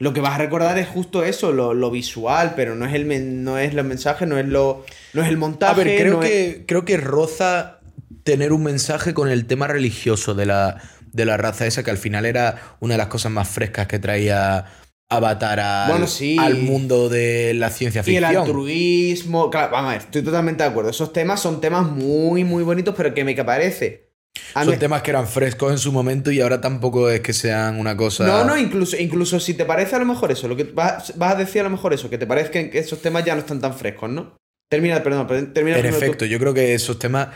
[0.00, 3.58] lo que vas a recordar es justo eso, lo, visual, pero no es el no
[3.58, 5.80] es los mensajes, no es lo no es el montaje.
[5.80, 7.80] A ver, creo que creo que roza
[8.22, 10.80] tener un mensaje con el tema religioso de la
[11.12, 13.98] de la raza esa que al final era una de las cosas más frescas que
[13.98, 14.66] traía
[15.10, 16.06] Avatar al,
[16.38, 18.24] al mundo de la ciencia ficción.
[18.24, 19.50] Y el altruismo.
[19.50, 20.90] Claro, vamos a ver, estoy totalmente de acuerdo.
[20.90, 24.08] Esos temas son temas muy, muy bonitos, pero que me parece
[24.54, 27.96] son temas que eran frescos en su momento y ahora tampoco es que sean una
[27.96, 28.26] cosa.
[28.26, 31.34] No, no, incluso, incluso si te parece a lo mejor eso, lo que vas, a
[31.34, 33.74] decir a lo mejor eso, que te parece que esos temas ya no están tan
[33.74, 34.36] frescos, ¿no?
[34.70, 35.78] Termina, perdón, termina.
[35.78, 37.28] En efecto, yo creo que esos temas,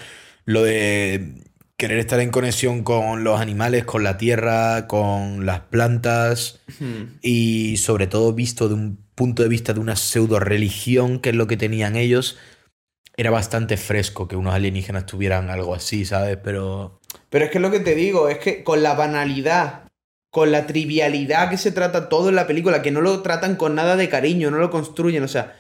[0.45, 1.35] lo de
[1.77, 6.61] querer estar en conexión con los animales, con la tierra, con las plantas
[7.21, 11.37] y sobre todo visto de un punto de vista de una pseudo religión, que es
[11.37, 12.39] lo que tenían ellos
[13.17, 16.39] era bastante fresco que unos alienígenas tuvieran algo así, ¿sabes?
[16.43, 17.01] Pero...
[17.29, 19.85] Pero es que lo que te digo, es que con la banalidad,
[20.31, 23.75] con la trivialidad que se trata todo en la película, que no lo tratan con
[23.75, 25.59] nada de cariño, no lo construyen, o sea...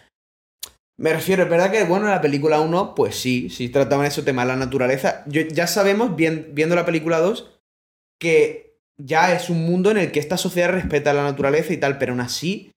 [0.98, 4.44] Me refiero, es verdad que, bueno, la película 1, pues sí, sí trataban ese tema,
[4.44, 5.24] la naturaleza.
[5.26, 7.60] Yo, ya sabemos, viendo la película 2,
[8.20, 11.98] que ya es un mundo en el que esta sociedad respeta la naturaleza y tal,
[11.98, 12.70] pero aún así,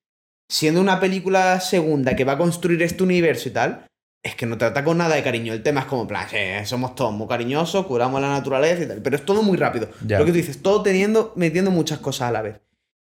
[0.49, 3.85] siendo una película segunda que va a construir este universo y tal,
[4.23, 5.53] es que no trata con nada de cariño.
[5.53, 6.27] El tema es como, plan,
[6.65, 9.01] somos todos muy cariñosos, curamos la naturaleza y tal.
[9.03, 9.89] Pero es todo muy rápido.
[10.01, 12.59] Lo que tú dices, todo teniendo, metiendo muchas cosas a la vez.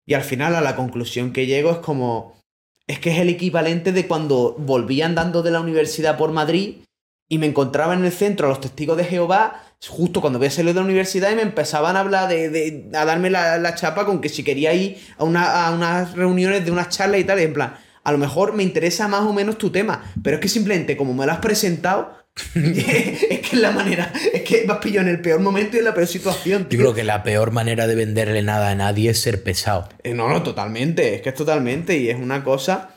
[0.08, 2.39] Y al final, a la conclusión que llego es como.
[2.90, 6.78] Es que es el equivalente de cuando volví andando de la universidad por Madrid
[7.30, 10.74] y me encontraba en el centro a los testigos de Jehová, justo cuando había salido
[10.74, 12.90] de la universidad y me empezaban a hablar de.
[12.96, 16.72] a darme la, chapa con que si quería ir a, una, a unas reuniones de
[16.72, 19.60] unas charlas y tal, y en plan a lo mejor me interesa más o menos
[19.60, 22.12] tu tema, pero es que simplemente como me lo has presentado,
[22.56, 25.86] es que es la manera, es que vas pillado en el peor momento y en
[25.86, 26.68] la peor situación.
[26.70, 29.90] Yo creo que la peor manera de venderle nada a nadie es ser pesado.
[30.04, 32.96] Eh, no, no, totalmente, es que es totalmente, y es una cosa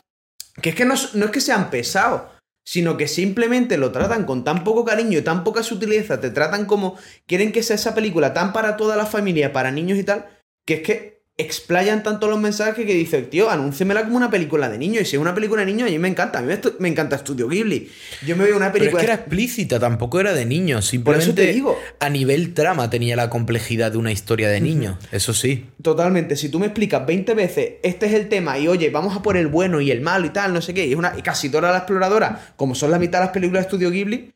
[0.61, 2.21] que es que no, no es que sean pesados,
[2.65, 6.65] sino que simplemente lo tratan con tan poco cariño y tan poca sutileza, te tratan
[6.65, 10.27] como quieren que sea esa película tan para toda la familia, para niños y tal,
[10.65, 14.77] que es que explayan tanto los mensajes que dice, tío, anúncemela como una película de
[14.77, 15.01] niño.
[15.01, 16.39] Y si es una película de niño, a mí me encanta.
[16.39, 17.89] A mí me, encanta Studio Ghibli.
[18.25, 18.99] Yo me veo una película.
[18.99, 20.81] Pero es que era explícita, tampoco era de niño.
[20.81, 21.79] Simplemente Por eso te digo.
[21.99, 24.99] a nivel trama tenía la complejidad de una historia de niño.
[25.11, 25.65] Eso sí.
[25.81, 26.35] Totalmente.
[26.35, 29.35] Si tú me explicas 20 veces, este es el tema, y oye, vamos a por
[29.35, 31.49] el bueno y el malo y tal, no sé qué, y, es una, y casi
[31.49, 34.33] toda la exploradora, como son la mitad de las películas de Studio Ghibli,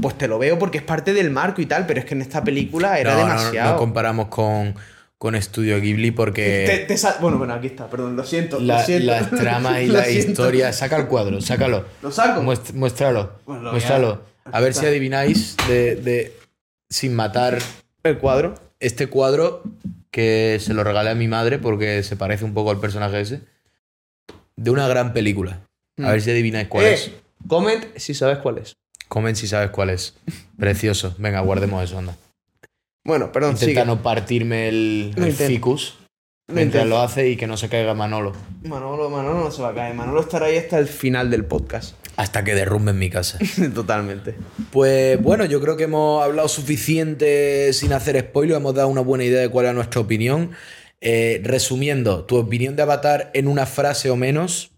[0.00, 2.22] pues te lo veo porque es parte del marco y tal, pero es que en
[2.22, 3.72] esta película era demasiado.
[3.72, 4.74] no comparamos con
[5.20, 6.86] con Estudio Ghibli porque...
[7.20, 8.58] bueno, bueno, aquí está, perdón, lo siento.
[8.58, 8.86] Las
[9.30, 10.72] tramas y la historia...
[10.72, 11.84] Saca el cuadro, sácalo.
[12.00, 12.42] ¿Lo saco?
[12.42, 14.22] muéstralo, muéstralo.
[14.46, 16.32] A, ver si adivináis de,
[16.88, 17.58] sin matar...
[18.02, 18.54] El cuadro.
[18.80, 19.62] Este cuadro
[20.10, 23.42] que se lo regalé a mi madre porque se parece un poco al personaje ese.
[24.56, 25.60] De una gran película.
[25.98, 26.06] A mm.
[26.06, 27.10] ver si adivináis cuál eh, es.
[27.46, 28.74] Comment si sabes cuál es.
[29.06, 30.14] Comment si sabes cuál es.
[30.58, 31.14] Precioso.
[31.18, 32.16] Venga, guardemos eso, anda.
[33.04, 35.98] Bueno, perdón, Intenta no partirme el, ficus
[36.52, 38.32] mientras lo hace y que no se caiga Manolo.
[38.62, 39.94] Manolo, Manolo no se va a caer.
[39.94, 41.94] Manolo estará ahí hasta el final del podcast.
[42.16, 43.38] Hasta que derrumbe en mi casa.
[43.74, 44.34] Totalmente.
[44.70, 49.24] Pues bueno, yo creo que hemos hablado suficiente sin hacer spoiler, hemos dado una buena
[49.24, 50.50] idea de cuál es nuestra opinión.
[51.00, 54.72] Eh, resumiendo, tu opinión de Avatar en una frase o menos.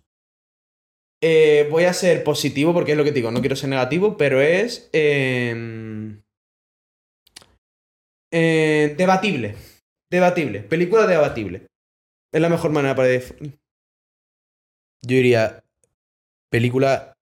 [1.21, 4.17] Eh, voy a ser positivo porque es lo que te digo, no quiero ser negativo,
[4.17, 4.89] pero es...
[4.93, 6.23] Em,
[8.33, 9.55] eh, debatible.
[10.11, 10.61] Debatible.
[10.61, 11.67] Película debatible.
[12.33, 13.09] Es la mejor manera para.
[13.11, 13.53] Yo
[15.03, 15.63] diría
[16.51, 17.15] película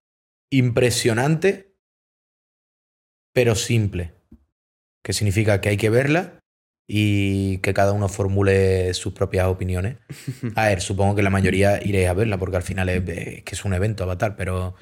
[0.50, 1.74] impresionante,
[3.34, 4.12] pero simple.
[5.04, 6.38] Que significa que hay que verla
[6.86, 9.98] y que cada uno formule sus propias opiniones.
[10.56, 13.64] A ver, supongo que la mayoría iréis a verla porque al final es, que es
[13.64, 14.74] un evento Avatar, pero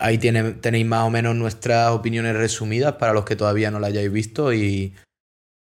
[0.00, 3.86] ahí tiene, tenéis más o menos nuestras opiniones resumidas para los que todavía no la
[3.86, 4.94] hayáis visto y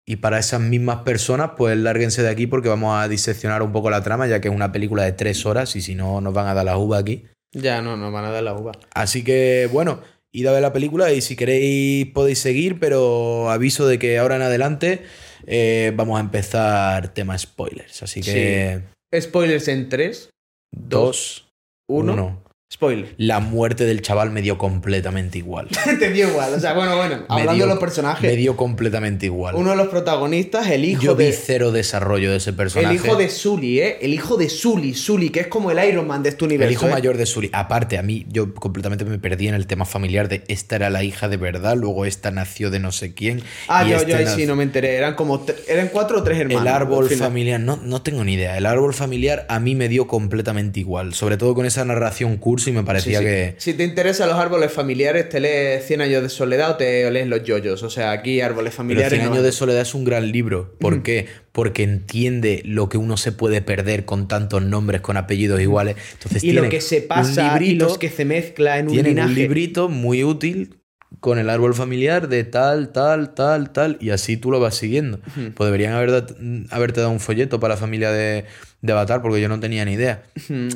[0.08, 3.90] y para esas mismas personas, pues lárguense de aquí porque vamos a diseccionar un poco
[3.90, 6.48] la trama, ya que es una película de tres horas y si no, nos van
[6.48, 7.26] a dar la uva aquí.
[7.52, 8.74] Ya, no, nos van a dar la uva.
[8.94, 13.88] Así que, bueno, id a ver la película y si queréis podéis seguir, pero aviso
[13.88, 15.02] de que ahora en adelante
[15.48, 18.04] eh, vamos a empezar tema spoilers.
[18.04, 18.82] Así que.
[19.20, 20.30] Spoilers en 3,
[20.72, 21.48] 2,
[21.88, 22.45] 1.
[22.74, 23.14] Spoiler.
[23.18, 25.68] La muerte del chaval me dio completamente igual.
[26.00, 26.52] Te dio igual.
[26.56, 27.18] O sea, bueno, bueno.
[27.20, 29.54] Me Hablando dio- de los personajes, Me dio completamente igual.
[29.56, 31.32] uno de los protagonistas, el hijo Yo vi de.
[31.34, 32.90] cero desarrollo de ese personaje.
[32.96, 33.98] El hijo de Sully, ¿eh?
[34.02, 36.68] El hijo de Sully, Sully, que es como el Iron Man de este universo.
[36.68, 36.92] El hijo ¿eh?
[36.92, 37.50] mayor de Sully.
[37.54, 41.04] Aparte, a mí, yo completamente me perdí en el tema familiar de esta era la
[41.04, 43.44] hija de verdad, luego esta nació de no sé quién.
[43.68, 44.96] Ah, y yo, este yo ahí nació- sí no me enteré.
[44.98, 45.46] Eran como.
[45.70, 46.64] Eran cuatro o tres hermanos.
[46.64, 48.58] El árbol familiar, no, no tengo ni idea.
[48.58, 51.14] El árbol familiar a mí me dio completamente igual.
[51.14, 53.26] Sobre todo con esa narración cursi me Sí, parecía sí.
[53.26, 53.56] que.
[53.58, 57.28] Si te interesan los árboles familiares, te lees 100 años de soledad o te lees
[57.28, 57.84] los yoyos.
[57.84, 59.10] O sea, aquí árboles Pero familiares.
[59.10, 59.46] 100 no años hay.
[59.46, 60.76] de soledad es un gran libro.
[60.80, 61.28] ¿Por qué?
[61.52, 65.96] Porque entiende lo que uno se puede perder con tantos nombres, con apellidos iguales.
[66.14, 69.30] Entonces Y lo que se pasa y librito- los que se mezcla en un linaje.
[69.30, 70.80] un librito muy útil
[71.22, 75.20] con el árbol familiar de tal, tal, tal, tal, y así tú lo vas siguiendo.
[75.56, 76.26] Pues deberían haber
[76.72, 78.44] haberte dado un folleto para la familia de,
[78.82, 80.24] de Avatar, porque yo no tenía ni idea.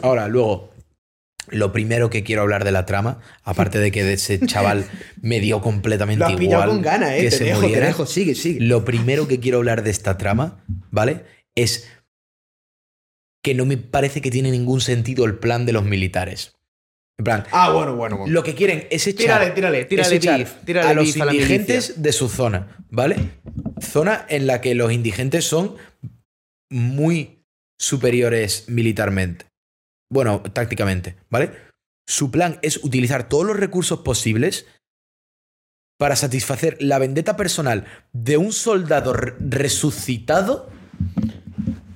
[0.02, 0.72] Ahora, luego,
[1.52, 4.86] lo primero que quiero hablar de la trama, aparte de que de ese chaval
[5.22, 7.22] me dio completamente Lo has igual con ganas, eh.
[7.22, 8.06] que Te se dejo, te muriera, dejo.
[8.06, 8.60] Sigue, sigue.
[8.62, 11.26] lo primero que quiero hablar de esta trama, ¿vale?
[11.56, 11.90] Es
[13.44, 16.54] que no me parece que tiene ningún sentido el plan de los militares.
[17.18, 18.32] En plan, Ah, bueno, bueno, bueno.
[18.34, 21.22] lo que quieren es echar, Tírale, tírale, tírale es echar beef, tírale a los beef
[21.22, 23.18] a la indigentes de su zona, ¿vale?
[23.82, 25.76] Zona en la que los indigentes son
[26.70, 27.44] muy
[27.78, 29.46] superiores militarmente.
[30.12, 31.52] Bueno, tácticamente, ¿vale?
[32.08, 34.66] Su plan es utilizar todos los recursos posibles
[36.00, 40.70] para satisfacer la vendetta personal de un soldado re- resucitado,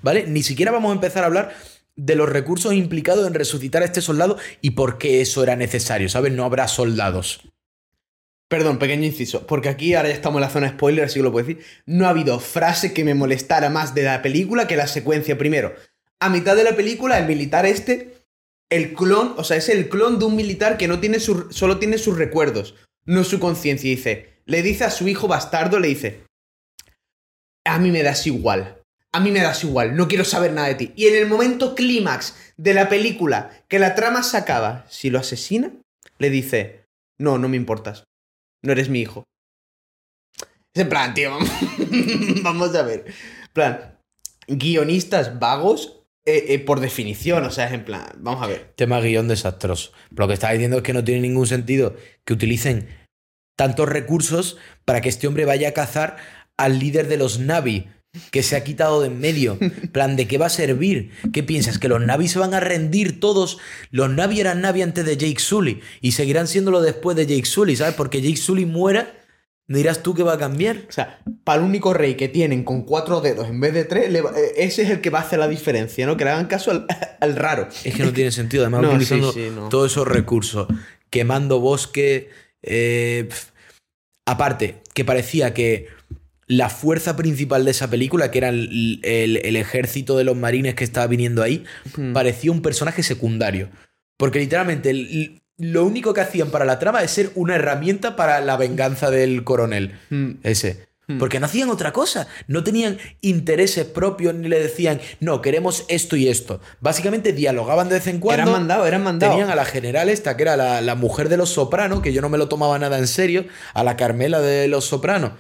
[0.02, 0.28] ¿vale?
[0.28, 1.54] Ni siquiera vamos a empezar a hablar
[1.96, 6.10] de los recursos implicados en resucitar a este soldado y por qué eso era necesario,
[6.10, 6.34] ¿sabes?
[6.34, 7.48] No habrá soldados.
[8.50, 9.48] Perdón, pequeño inciso.
[9.48, 11.66] Porque aquí ahora ya estamos en la zona spoiler, así que lo puedo decir.
[11.88, 15.38] No ha habido frase que me molestara más de la película que la secuencia.
[15.40, 15.74] Primero,
[16.24, 18.24] a mitad de la película, el militar este,
[18.70, 21.80] el clon, o sea, es el clon de un militar que no tiene sus, solo
[21.80, 23.90] tiene sus recuerdos, no su conciencia.
[23.90, 26.24] Dice, le dice a su hijo bastardo, le dice,
[27.66, 28.82] a mí me das igual.
[29.12, 30.94] A mí me das igual, no quiero saber nada de ti.
[30.96, 35.20] Y en el momento clímax de la película, que la trama se acaba, si lo
[35.20, 35.74] asesina,
[36.20, 36.86] le dice,
[37.20, 38.06] no, no me importas.
[38.64, 39.26] No eres mi hijo.
[40.74, 41.38] Es en plan, tío,
[42.44, 43.14] vamos a ver.
[43.52, 44.00] Plan,
[44.48, 48.74] guionistas vagos eh, eh, por definición, o sea, es en plan, vamos a ver.
[48.76, 49.92] Tema guion desastroso.
[50.16, 52.88] Lo que está diciendo es que no tiene ningún sentido que utilicen
[53.58, 56.16] tantos recursos para que este hombre vaya a cazar
[56.56, 57.88] al líder de los Navi,
[58.32, 59.60] que se ha quitado de en medio.
[59.92, 61.12] Plan, ¿de qué va a servir?
[61.34, 61.78] ¿Qué piensas?
[61.78, 63.58] ¿Que los Navi se van a rendir todos?
[63.92, 67.76] Los Navi eran Navi antes de Jake Sully y seguirán siéndolo después de Jake Sully,
[67.76, 67.96] ¿sabes?
[67.96, 69.14] Porque Jake Sully muera,
[69.68, 70.78] dirás tú que va a cambiar.
[70.90, 74.12] O sea, para el único rey que tienen con cuatro dedos en vez de tres,
[74.12, 76.18] le va- eh, ese es el que va a hacer la diferencia, ¿no?
[76.18, 76.86] Que le hagan caso al,
[77.20, 77.68] al raro.
[77.84, 79.70] Es que no tiene sentido, además No, utilizando sí, sí, no.
[79.70, 80.68] todos esos recursos,
[81.10, 82.30] quemando bosque.
[82.62, 83.30] eh,
[84.26, 85.88] aparte, que parecía que
[86.48, 90.76] la fuerza principal de esa película, que era el, el- el ejército de los marines
[90.76, 91.64] que estaba viniendo ahí,
[92.14, 93.70] parecía un personaje secundario.
[94.18, 98.42] Porque literalmente el- lo único que hacían para la trama es ser una herramienta para
[98.42, 100.00] la venganza del coronel.
[100.10, 100.32] Hmm.
[100.44, 100.92] Ese.
[101.20, 102.28] Porque no hacían otra cosa.
[102.48, 106.62] No tenían intereses propios ni le decían, no, queremos esto y esto.
[106.80, 108.42] Básicamente dialogaban de vez en cuando.
[108.44, 109.36] Eran mandados, eran mandados.
[109.36, 112.22] Tenían a la general esta, que era la, la mujer de los sopranos, que yo
[112.22, 115.32] no me lo tomaba nada en serio, a la Carmela de los sopranos.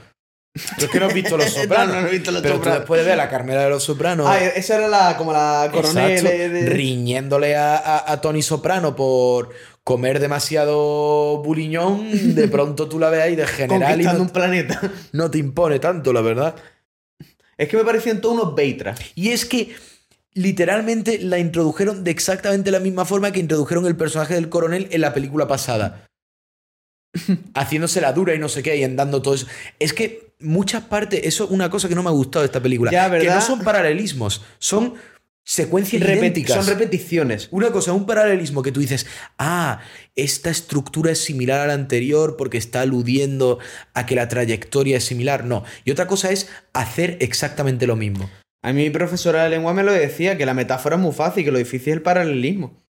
[0.76, 1.96] Pero es que no has visto los sopranos.
[1.96, 3.84] No, no he visto Los Pero tú después de ver a la Carmela de los
[3.84, 4.28] sopranos.
[4.28, 8.44] Ah, esa era la, como la coronel Exacto, de- de- riñéndole a, a- a Tony
[8.44, 9.50] Soprano por
[9.84, 14.80] comer demasiado buliñón, de pronto tú la ves ahí de general y no, un planeta.
[15.12, 16.56] no te impone tanto, la verdad.
[17.58, 19.00] Es que me parecían todos unos beitras.
[19.16, 19.76] Y es que
[20.34, 25.02] literalmente la introdujeron de exactamente la misma forma que introdujeron el personaje del coronel en
[25.02, 26.08] la película pasada.
[27.54, 29.48] Haciéndose la dura y no sé qué, y andando todo eso.
[29.80, 32.62] Es que muchas partes, eso es una cosa que no me ha gustado de esta
[32.62, 32.90] película.
[32.90, 34.96] Ya, que no son paralelismos, son
[35.46, 36.56] secuencias Repet- idénticas.
[36.56, 37.48] son repeticiones.
[37.52, 39.06] Una cosa, un paralelismo que tú dices,
[39.38, 39.82] ah,
[40.16, 43.60] esta estructura es similar a la anterior porque está aludiendo
[43.94, 45.46] a que la trayectoria es similar.
[45.46, 45.64] No.
[45.86, 48.30] Y otra cosa es hacer exactamente lo mismo.
[48.62, 51.44] A mí mi profesora de lengua me lo decía, que la metáfora es muy fácil,
[51.44, 52.82] que lo difícil es el paralelismo.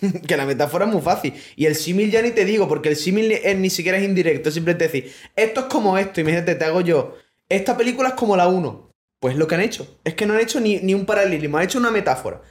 [0.26, 1.34] que la metáfora es muy fácil.
[1.56, 4.50] Y el símil ya ni te digo, porque el símil es- ni siquiera es indirecto.
[4.50, 6.20] Siempre te decir, esto es como esto.
[6.20, 7.16] Imagínate, te hago yo.
[7.48, 8.89] Esta película es como la 1.
[9.20, 10.00] Pues lo que han hecho.
[10.04, 12.42] Es que no han hecho ni, ni un paralelismo, han hecho una metáfora.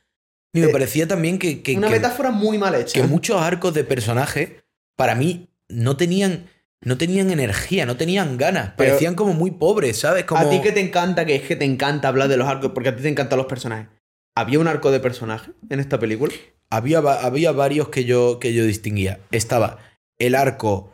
[0.54, 3.00] Y me Eh, parecía también que, que, una que- metáfora muy mal hecha.
[3.02, 4.62] que muchos arcos de personaje,
[4.98, 6.50] para mí, no tenían,
[6.82, 8.74] no tenían energía, no tenían ganas.
[8.78, 10.26] Pero- Parecían como muy pobres, ¿sabes?
[10.26, 10.42] Como...
[10.42, 12.90] A ti que te encanta, que es que te encanta hablar de los arcos, porque
[12.90, 13.88] a ti te encantan los personajes.
[14.36, 16.34] ¿Había un arco de personaje en esta película?
[16.72, 19.20] había, había varios que yo, que yo distinguía.
[19.32, 19.80] Estaba
[20.20, 20.94] el arco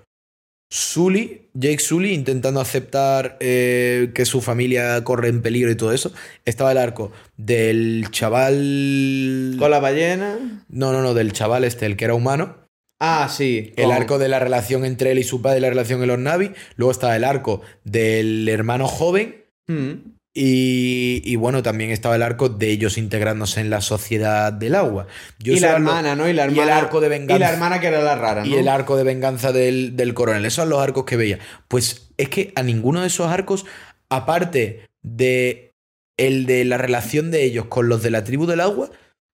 [0.72, 6.12] Sully, Jake Sully, intentando aceptar eh, que su familia corre en peligro y todo eso.
[6.44, 9.56] Estaba el arco del chaval.
[9.58, 10.63] Con la ballena.
[10.68, 12.58] No, no, no, del chaval este, el que era humano.
[13.00, 13.74] Ah, sí.
[13.78, 16.52] El arco de la relación entre él y su padre, la relación en los Navi.
[16.76, 19.46] Luego estaba el arco del hermano joven.
[19.68, 20.14] Mm.
[20.38, 25.08] Y, y bueno, también estaba el arco de ellos integrándose en la sociedad del agua.
[25.39, 26.28] Yo y la hermana, ¿no?
[26.28, 26.78] Y la y el hermana.
[26.78, 27.38] arco de venganza.
[27.38, 28.48] Y la hermana que era la rara, ¿no?
[28.48, 30.45] Y el arco de venganza del, del coronel.
[30.45, 31.39] Esos son los arcos que veía.
[31.69, 33.65] Pues es que a ninguno de esos arcos,
[34.10, 35.71] aparte de
[36.17, 38.89] el de la relación de ellos con los de la tribu del agua,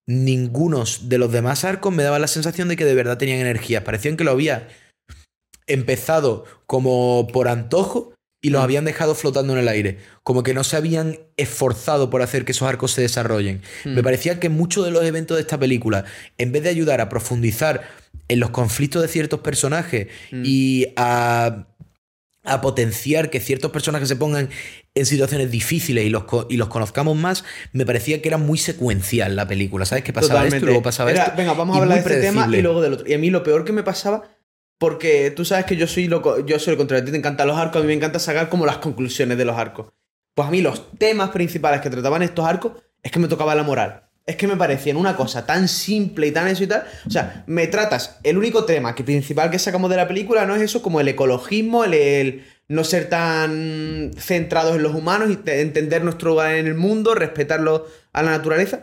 [0.07, 3.83] ninguno de los demás arcos me daba la sensación de que de verdad tenían energía.
[3.83, 4.67] Parecían que lo había
[5.65, 8.63] empezado como por antojo y los Mm.
[8.63, 9.99] habían dejado flotando en el aire.
[10.23, 13.61] Como que no se habían esforzado por hacer que esos arcos se desarrollen.
[13.85, 13.93] Mm.
[13.95, 16.05] Me parecía que muchos de los eventos de esta película,
[16.37, 17.83] en vez de ayudar a profundizar
[18.27, 20.41] en los conflictos de ciertos personajes Mm.
[20.45, 21.67] y a,
[22.43, 24.49] a potenciar que ciertos personajes se pongan
[24.95, 29.35] en situaciones difíciles y los, y los conozcamos más, me parecía que era muy secuencial
[29.35, 29.85] la película.
[29.85, 30.03] ¿Sabes?
[30.03, 31.37] Que pasaba esto y luego pasaba Era, esto.
[31.37, 33.07] Venga, vamos a hablar de este tema y luego del otro.
[33.07, 34.23] Y a mí lo peor que me pasaba,
[34.81, 37.47] porque tú sabes que yo soy loco, yo soy el contrario, a ti te encantan
[37.47, 39.93] los arcos, a mí me encanta sacar como las conclusiones de los arcos.
[40.33, 42.71] Pues a mí los temas principales que trataban estos arcos
[43.03, 44.05] es que me tocaba la moral.
[44.25, 46.83] Es que me parecían una cosa tan simple y tan eso y tal.
[47.05, 48.17] O sea, me tratas.
[48.23, 51.07] El único tema que principal que sacamos de la película no es eso, como el
[51.07, 56.55] ecologismo, el, el no ser tan centrados en los humanos y te- entender nuestro lugar
[56.55, 58.81] en el mundo, respetarlo a la naturaleza.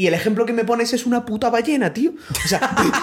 [0.00, 2.12] Y el ejemplo que me pones es una puta ballena, tío.
[2.44, 2.60] O sea,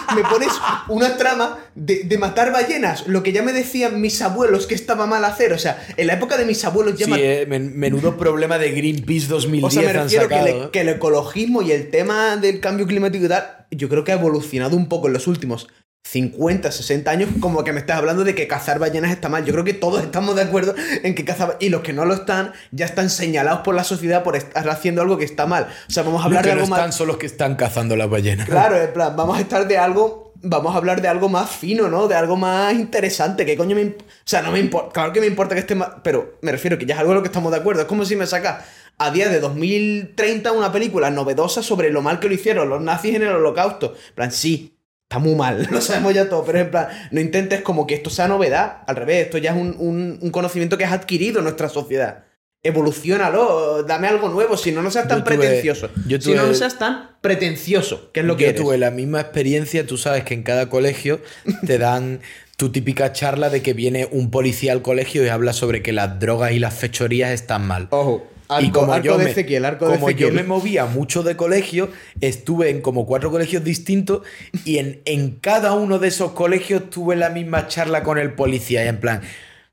[0.16, 0.48] me pones
[0.88, 5.06] una trama de, de matar ballenas, lo que ya me decían mis abuelos que estaba
[5.06, 5.52] mal hacer.
[5.52, 8.72] O sea, en la época de mis abuelos ya Sí, eh, men- menudo problema de
[8.72, 10.70] Greenpeace 2010 o sea, me que, sacado, ¿eh?
[10.72, 14.16] que el ecologismo y el tema del cambio climático y tal, yo creo que ha
[14.16, 15.68] evolucionado un poco en los últimos
[16.08, 19.44] 50, 60 años, como que me estás hablando de que cazar ballenas está mal.
[19.44, 22.14] Yo creo que todos estamos de acuerdo en que cazar y los que no lo
[22.14, 25.68] están ya están señalados por la sociedad por estar haciendo algo que está mal.
[25.90, 27.26] O sea, vamos a Los hablar que de no algo están más son los que
[27.26, 28.48] están cazando las ballenas.
[28.48, 30.34] Claro, en plan, vamos a estar de algo.
[30.48, 32.08] Vamos a hablar de algo más fino, ¿no?
[32.08, 33.44] De algo más interesante.
[33.44, 33.94] ¿Qué coño me O
[34.26, 34.94] sea, no me importa.
[34.94, 35.90] Claro que me importa que esté más.
[36.04, 37.82] Pero me refiero que ya es algo en lo que estamos de acuerdo.
[37.82, 38.64] Es como si me sacas
[39.00, 43.16] a día de 2030 una película novedosa sobre lo mal que lo hicieron los nazis
[43.16, 43.96] en el holocausto.
[44.10, 44.75] En plan, sí,
[45.08, 46.44] está muy mal, lo sabemos ya todo.
[46.46, 48.78] Pero en plan, no intentes como que esto sea novedad.
[48.88, 52.24] Al revés, esto ya es un, un- un conocimiento que has adquirido en nuestra sociedad.
[52.64, 55.90] Evolucionalo, dame algo nuevo, si no, no seas tan Yo tuve- pretencioso.
[56.08, 58.62] yo Si no, no seas tan pretencioso, que es lo que Yo eres.
[58.62, 61.22] tuve la misma experiencia, tú sabes que en cada colegio
[61.66, 62.22] te dan
[62.58, 66.20] tu típica charla de que viene un policía al colegio y habla sobre que las
[66.20, 67.88] drogas y las fechorías están mal.
[67.92, 70.86] Ojo, arco, y como arco yo de me, Ezequiel, arco de como yo me movía
[70.86, 71.90] mucho de colegio,
[72.22, 74.22] estuve en como cuatro colegios distintos
[74.64, 78.84] y en, en cada uno de esos colegios tuve la misma charla con el policía.
[78.86, 79.22] Y en plan,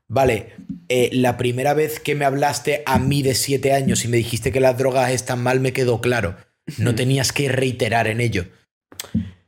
[0.07, 0.53] vale,
[0.89, 4.51] eh, la primera vez que me hablaste a mí de siete años y me dijiste
[4.51, 6.35] que las drogas están mal, me quedó claro.
[6.77, 8.45] No tenías que reiterar en ello.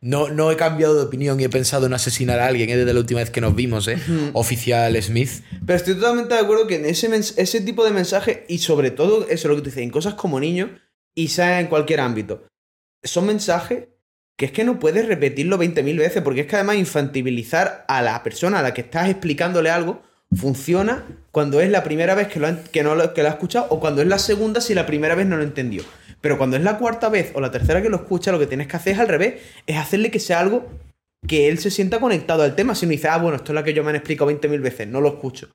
[0.06, 2.78] No, no he cambiado de opinión y he pensado en asesinar a alguien ¿eh?
[2.78, 3.98] desde la última vez que nos vimos, ¿eh?
[4.34, 5.41] Oficial Smith.
[5.65, 9.24] Pero estoy totalmente de acuerdo que en ese, ese tipo de mensaje, y sobre todo
[9.24, 10.70] eso es lo que te dice, en cosas como niños,
[11.15, 12.46] y sea en cualquier ámbito,
[13.04, 13.88] son mensajes
[14.38, 18.22] que es que no puedes repetirlo 20.000 veces, porque es que además infantilizar a la
[18.22, 22.48] persona a la que estás explicándole algo funciona cuando es la primera vez que lo,
[22.48, 24.86] han- que no lo, que lo ha escuchado o cuando es la segunda si la
[24.86, 25.84] primera vez no lo entendió.
[26.22, 28.68] Pero cuando es la cuarta vez o la tercera que lo escucha, lo que tienes
[28.68, 29.36] que hacer es al revés,
[29.68, 30.68] es hacerle que sea algo
[31.28, 32.74] que él se sienta conectado al tema.
[32.76, 34.88] Si no dice, ah, bueno, esto es la que yo me han explicado 20.000 veces,
[34.88, 35.50] no lo escucho.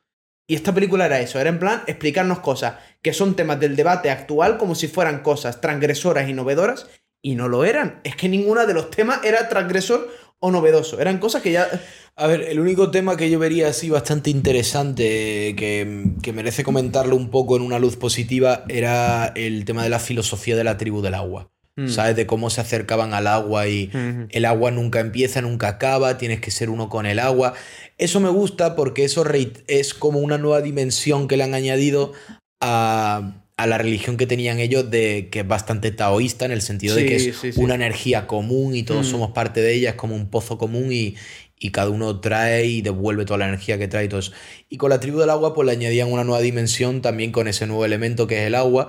[0.48, 4.11] Y esta película era eso, era en plan explicarnos cosas que son temas del debate
[4.11, 6.88] actual como si fueran cosas transgresoras y novedoras,
[7.22, 8.00] y no lo eran.
[8.02, 10.09] Es que ninguno de los temas era transgresor
[10.40, 11.68] o novedoso, eran cosas que ya...
[12.16, 17.16] A ver, el único tema que yo vería así bastante interesante, que, que merece comentarlo
[17.16, 21.01] un poco en una luz positiva, era el tema de la filosofía de la tribu
[21.01, 21.51] del agua.
[21.76, 21.88] Mm.
[21.88, 22.16] ¿Sabes?
[22.16, 23.91] De cómo se acercaban al agua y
[24.30, 27.55] el agua nunca empieza, nunca acaba, tienes que ser uno con el agua.
[27.97, 29.24] Eso me gusta porque eso
[29.66, 32.12] es como una nueva dimensión que le han añadido
[32.61, 36.94] a, a la religión que tenían ellos, de que es bastante taoísta en el sentido
[36.96, 37.61] de que es sí, sí.
[37.61, 39.11] una energía común y todos Mm.
[39.11, 41.16] somos parte de ella, es como un pozo común y,
[41.58, 44.32] y cada uno trae y devuelve toda la energía que trae y todo eso.
[44.68, 47.66] Y con la tribu del agua pues le añadían una nueva dimensión también con ese
[47.66, 48.88] nuevo elemento que es el agua.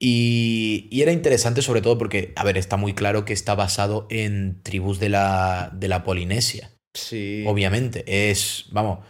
[0.00, 4.06] Y, y era interesante sobre todo porque, a ver, está muy claro que está basado
[4.10, 6.70] en tribus de la, de la Polinesia.
[6.94, 7.44] Sí.
[7.46, 9.00] Obviamente, es, vamos,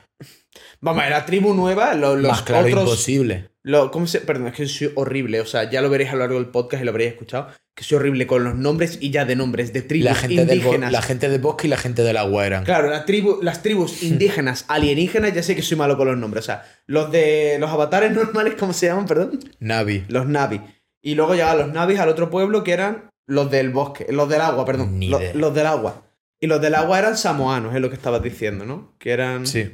[0.81, 2.83] Vamos, la tribu nueva, lo- los Más claro otros.
[2.85, 3.51] imposible.
[3.69, 4.21] Lo- ¿Cómo se.?
[4.21, 5.41] Perdón, es que soy horrible.
[5.41, 7.49] O sea, ya lo veréis a lo largo del podcast y lo habréis escuchado.
[7.75, 10.59] Que soy horrible con los nombres y ya de nombres de tribus La gente, del
[10.59, 10.91] indígenas.
[10.91, 12.65] la gente del bosque y la gente del agua eran.
[12.65, 16.45] Claro, la tribu, las tribus indígenas alienígenas, ya sé que soy malo con los nombres.
[16.45, 19.07] O sea, los de los avatares normales, ¿cómo se llaman?
[19.07, 19.39] Perdón.
[19.61, 20.05] Navi.
[20.09, 20.61] Los Navi.
[21.03, 24.41] Y luego llegaban los Navis al otro pueblo que eran los del bosque, los del
[24.41, 24.99] agua, perdón.
[25.35, 26.03] Los del agua.
[26.41, 28.95] Y los del agua eran samoanos, es lo que estabas diciendo, ¿no?
[28.99, 29.47] Que eran.
[29.47, 29.71] Sí.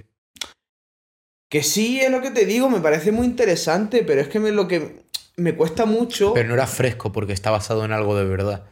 [1.55, 4.51] Que sí, es lo que te digo, me parece muy interesante, pero es que me,
[4.51, 5.05] lo que
[5.37, 6.35] me cuesta mucho.
[6.35, 8.65] Pero no era fresco porque está basado en algo de verdad.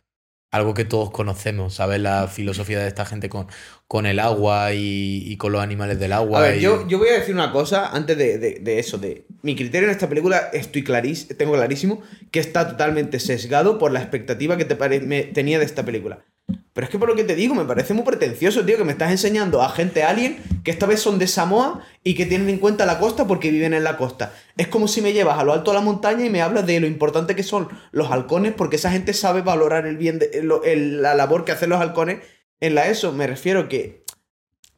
[0.50, 2.00] Algo que todos conocemos, ¿sabes?
[2.00, 3.46] La filosofía de esta gente con,
[3.86, 6.40] con el agua y, y con los animales del agua.
[6.40, 8.98] A ver, y- yo, yo voy a decir una cosa antes de, de- de eso.
[8.98, 12.02] De mi criterio en esta película, estoy clarís, tengo clarísimo
[12.32, 16.24] que está totalmente sesgado por la expectativa que te pare- me tenía de esta película.
[16.72, 18.92] Pero es que por lo que te digo, me parece muy pretencioso, tío, que me
[18.92, 22.58] estás enseñando a gente alien que esta vez son de Samoa y que tienen en
[22.58, 24.32] cuenta la costa porque viven en la costa.
[24.56, 26.80] Es como si me llevas a lo alto de la montaña y me hablas de
[26.80, 31.14] lo importante que son los halcones porque esa gente sabe valorar el bien, de, la
[31.14, 32.20] labor que hacen los halcones
[32.60, 33.12] en la ESO.
[33.12, 34.01] Me refiero que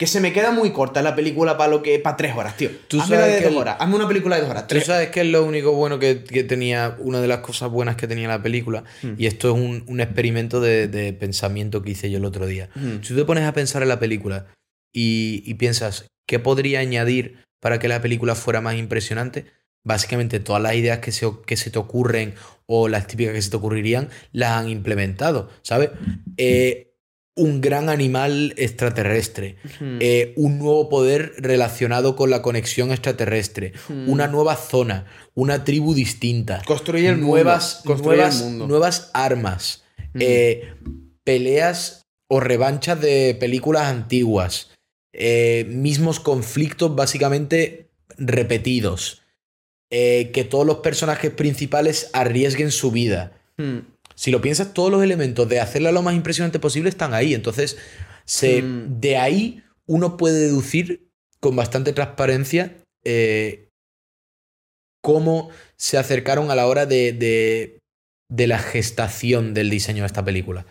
[0.04, 2.70] que se me queda muy corta la película para lo que para tres horas, tío.
[2.88, 3.76] Tú Hazme sabes la de que dos el- horas.
[3.80, 4.66] Hazme una película de dos horas.
[4.66, 7.96] Tú sabes que es lo único bueno que, que tenía, una de las cosas buenas
[7.96, 9.14] que tenía la película, Hmm.
[9.16, 12.68] y esto es un, un experimento de, de pensamiento que hice yo el otro día.
[12.74, 13.02] Hmm.
[13.02, 14.46] Si tú te pones a pensar en la película
[14.92, 19.46] y, y piensas, ¿qué podría añadir para que la película fuera más impresionante?
[19.86, 22.34] Básicamente todas las ideas que se, que se te ocurren
[22.66, 25.90] o las típicas que se te ocurrirían las han implementado, ¿sabes?
[26.38, 26.93] Eh,
[27.36, 29.98] un gran animal extraterrestre, Hmm.
[30.00, 34.08] eh, un nuevo poder relacionado con la conexión extraterrestre, Hmm.
[34.08, 37.88] una nueva zona, una tribu distinta, Construye el nuevas, mundo.
[37.94, 38.66] Construye nuevas, el mundo.
[38.68, 39.82] nuevas armas,
[40.14, 40.74] eh,
[41.24, 44.70] peleas o revanchas de películas antiguas,
[45.12, 49.22] eh, mismos conflictos básicamente repetidos,
[49.90, 53.32] que todos los personajes principales arriesguen su vida.
[54.14, 57.34] Si lo piensas, todos los elementos de hacerla lo más impresionante posible están ahí.
[57.34, 57.76] Entonces,
[58.24, 59.00] se, Mm.
[59.00, 61.08] de ahí uno puede deducir
[61.40, 63.68] con bastante transparencia eh,
[65.02, 67.78] cómo se acercaron a la hora de, de,
[68.30, 70.64] de la gestación del diseño de esta película.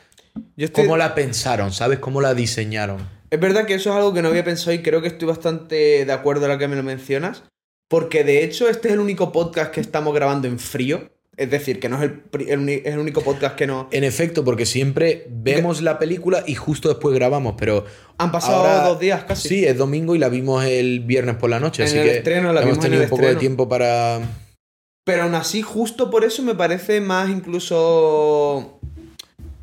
[0.58, 1.72] Yo estoy- ¿Cómo la pensaron?
[1.72, 3.08] ¿Sabes cómo la diseñaron?
[3.30, 6.06] Es verdad que eso es algo que no había pensado y creo que estoy bastante
[6.06, 7.44] de acuerdo ahora que me lo mencionas.
[7.88, 11.13] Porque de hecho, este es el único podcast que estamos grabando en frío.
[11.36, 12.12] Es decir, que no es
[12.48, 13.88] el, es único podcast que no.
[13.92, 17.86] En efecto, porque siempre vemos la película y justo después grabamos, pero
[18.20, 19.48] Han pasado ahora- dos días casi.
[19.50, 22.18] Sí, es domingo y la vimos el viernes por la noche, En así el que
[22.18, 24.20] estreno la hemos tenido el un poco de tiempo para...
[25.06, 28.80] Pero aún así, justo por eso me parece más incluso.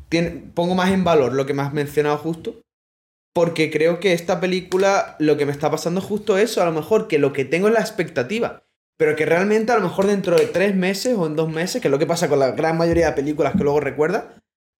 [0.09, 2.61] tiene- pongo más en valor lo que me has mencionado justo.
[3.33, 6.61] Porque creo que esta película lo que me está pasando es justo eso.
[6.61, 8.63] A lo mejor que lo que tengo es la expectativa.
[9.01, 11.87] Pero que realmente a lo mejor dentro de tres meses o en dos meses, que
[11.87, 14.25] es lo que pasa con la gran mayoría de películas que luego recuerdas,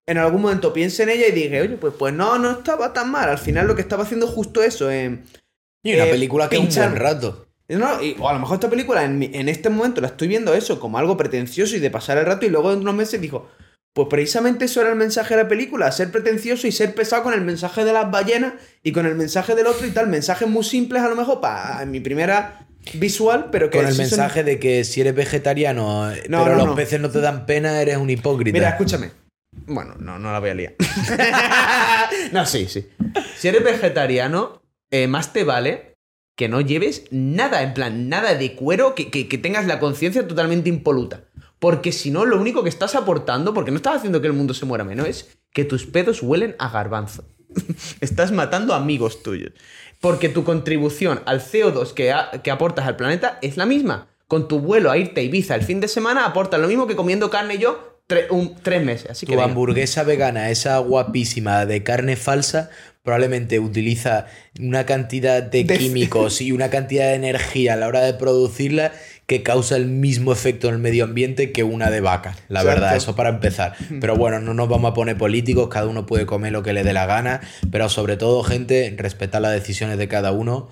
[0.08, 3.10] en algún momento piense en ella y dije, oye, pues, pues no, no estaba tan
[3.10, 3.30] mal.
[3.30, 4.92] Al final lo que estaba haciendo es justo eso.
[4.94, 7.48] Y una Eh, película que un pinchar- buen rato.
[7.68, 10.54] no, y- o a lo mejor esta película en, en este momento la estoy viendo
[10.54, 13.50] eso como algo pretencioso y de pasar el rato y luego en unos meses dijo,
[13.96, 17.34] pues precisamente eso era el mensaje de la película, ser pretencioso y ser pesado con
[17.34, 18.54] el mensaje de las ballenas
[18.84, 21.84] y con el mensaje del otro y tal, mensajes muy simples a lo mejor para
[21.88, 26.12] mi primera visual, pero que Con el sí son- mensaje de que si eres vegetariano,
[26.12, 26.76] eh, No, pero no, los no.
[26.76, 28.54] peces no te dan pena, eres un hipócrita.
[28.54, 29.12] Mira, escúchame.
[29.68, 30.76] Bueno, no, no la voy a liar.
[32.32, 32.88] no, sí, sí.
[33.38, 34.62] Si eres vegetariano,
[34.92, 35.94] eh, más te vale
[36.38, 40.28] que no lleves nada, en plan, nada de cuero, que, que- que tengas la conciencia
[40.28, 41.26] totalmente impoluta.
[41.60, 44.54] Porque si no, lo único que estás aportando, porque no estás haciendo que el mundo
[44.54, 47.26] se muera menos, es que tus pedos huelen a garbanzo.
[48.02, 49.52] estás matando amigos tuyos.
[50.00, 54.08] Porque tu contribución al CO2 que, a- que aportas al planeta es la misma.
[54.28, 56.96] Con tu vuelo a irte a Ibiza el fin de semana aportas lo mismo que
[56.96, 59.12] comiendo carne yo tre- un- tres meses.
[59.12, 62.70] Así Tu hamburguesa vegana, esa guapísima de carne falsa,
[63.04, 64.28] probablemente utiliza
[64.60, 68.94] una cantidad de, De- químicos y una cantidad de energía a la hora de producirla
[69.32, 72.36] que causa el mismo efecto en el medio ambiente que una de vaca.
[72.50, 72.82] La Exacto.
[72.82, 73.76] verdad, eso para empezar.
[74.02, 76.84] Pero bueno, no nos vamos a poner políticos, cada uno puede comer lo que le
[76.84, 77.40] dé la gana,
[77.72, 80.68] pero sobre todo, gente, respetar las decisiones de cada uno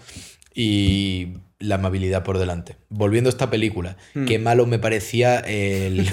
[0.54, 2.76] y la amabilidad por delante.
[2.90, 4.26] Volviendo a esta película, Hmm.
[4.26, 6.06] qué malo me parecía el...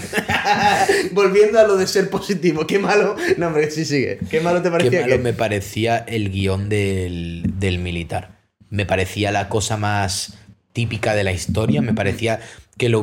[1.12, 3.16] Volviendo a lo de ser positivo, qué malo.
[3.38, 4.18] No, hombre, sí sigue.
[4.30, 8.38] Qué malo te Qué parecía malo que- me parecía el guion del, del militar.
[8.70, 10.38] Me parecía la cosa más
[10.76, 11.80] típica de la historia.
[11.80, 12.38] Me parecía
[12.76, 13.02] que lo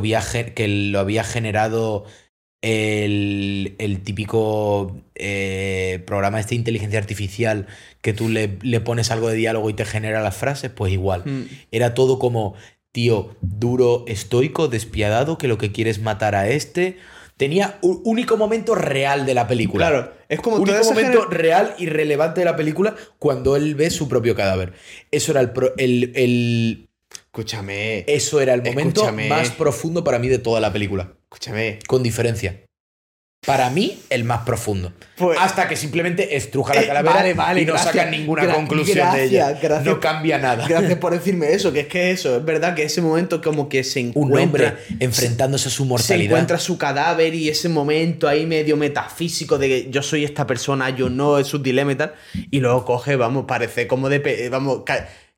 [0.54, 2.06] que lo había generado
[2.62, 7.66] el, el típico eh, programa este de inteligencia artificial
[8.02, 11.24] que tú le, le pones algo de diálogo y te genera las frases, pues igual.
[11.26, 11.42] Mm.
[11.72, 12.54] Era todo como,
[12.92, 16.98] tío, duro, estoico, despiadado, que lo que quiere es matar a este.
[17.38, 19.90] Tenía un único momento real de la película.
[19.90, 24.08] Claro, es como único momento real y relevante de la película cuando él ve su
[24.08, 24.74] propio cadáver.
[25.10, 26.90] Eso era el, pro- el- el-
[27.36, 29.28] Escúchame, eso era el momento Escúchame.
[29.28, 31.14] más profundo para mí de toda la película.
[31.24, 31.80] escúchame.
[31.88, 32.62] Con diferencia.
[33.44, 34.94] Para mí, el más profundo.
[35.18, 37.96] Pues- Hasta que simplemente estruja la Eh, calavera vale, vale, y no gracias.
[37.96, 39.52] sacan ninguna Gra- conclusión de ella.
[39.60, 39.84] gracias.
[39.84, 40.68] No cambia nada.
[40.68, 43.84] Gracias por decirme eso, que es que eso, es verdad que ese momento como que
[43.84, 44.44] se Un encuentra...
[44.44, 46.26] hombre enfrentándose a su se mortalidad.
[46.34, 50.92] encuentra su cadáver y ese momento ahí medio metafísico de que yo soy esta persona,
[50.92, 52.14] yo no, es su dilema y tal.
[52.52, 54.48] Y luego coge, vamos, parece como de.
[54.52, 54.84] Vamos,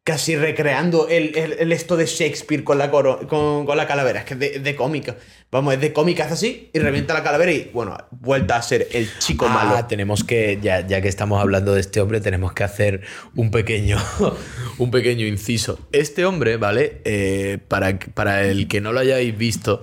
[0.06, 4.20] casi recreando el, el- el esto de Shakespeare con la, coro, con, con la calavera.
[4.20, 5.16] Es que es de, de cómica.
[5.52, 8.88] Vamos, es de cómica, hace así y revienta la calavera y, bueno, vuelta a ser
[8.92, 9.88] el chico Ah, malo.
[9.88, 13.02] tenemos que, ya, ya que estamos hablando de este hombre, tenemos que hacer
[13.36, 13.98] un pequeño,
[14.78, 15.80] un pequeño inciso.
[15.92, 17.02] Este hombre, ¿vale?
[17.04, 19.82] Eh, para, para el que no lo hayáis visto,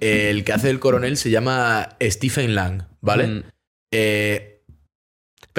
[0.00, 3.26] eh, el que hace el coronel se llama Stephen Lang, ¿vale?
[3.26, 3.42] Mm.
[3.92, 4.57] Eh,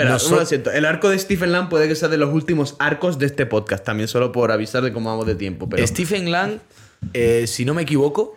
[0.02, 0.72] Espera, Noso- no lo siento.
[0.72, 3.84] El arco de Stephen Lang puede que sea de los últimos arcos de este podcast,
[3.84, 5.70] también solo por avisar de cómo vamos de tiempo.
[5.70, 5.86] Pero...
[5.86, 6.60] Stephen Lang,
[7.14, 8.36] eh, si no me equivoco,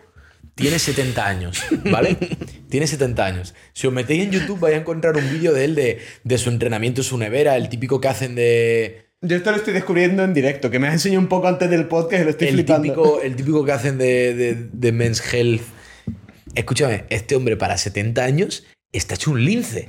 [0.55, 2.15] tiene 70 años, ¿vale?
[2.69, 3.53] tiene 70 años.
[3.73, 6.49] Si os metéis en YouTube vais a encontrar un vídeo de él de, de su
[6.49, 9.07] entrenamiento en su nevera, el típico que hacen de...
[9.21, 11.87] Yo esto lo estoy descubriendo en directo, que me has enseñado un poco antes del
[11.87, 12.83] podcast y lo estoy El flipando.
[12.83, 15.61] típico, el típico que hacen de, de, de Men's Health.
[16.55, 19.87] Escúchame, este hombre para 70 años está hecho un lince.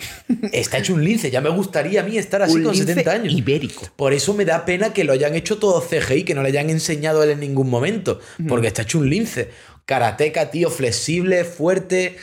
[0.52, 1.30] Está hecho un lince.
[1.30, 3.34] Ya me gustaría a mí estar así Un con lince 70 años.
[3.34, 3.86] ibérico.
[3.94, 6.70] Por eso me da pena que lo hayan hecho todo CGI, que no le hayan
[6.70, 8.18] enseñado a él en ningún momento.
[8.48, 9.50] Porque está hecho un lince.
[9.84, 12.16] Karateca, tío, flexible, fuerte.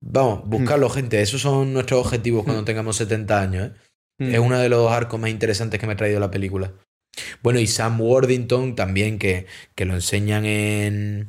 [0.00, 1.20] Vamos, buscarlo, gente.
[1.22, 3.70] Esos son nuestros objetivos cuando tengamos 70 años.
[4.18, 4.34] ¿eh?
[4.34, 6.72] Es uno de los arcos más interesantes que me ha traído la película.
[7.42, 11.28] Bueno, y Sam Worthington también, que, que lo enseñan en.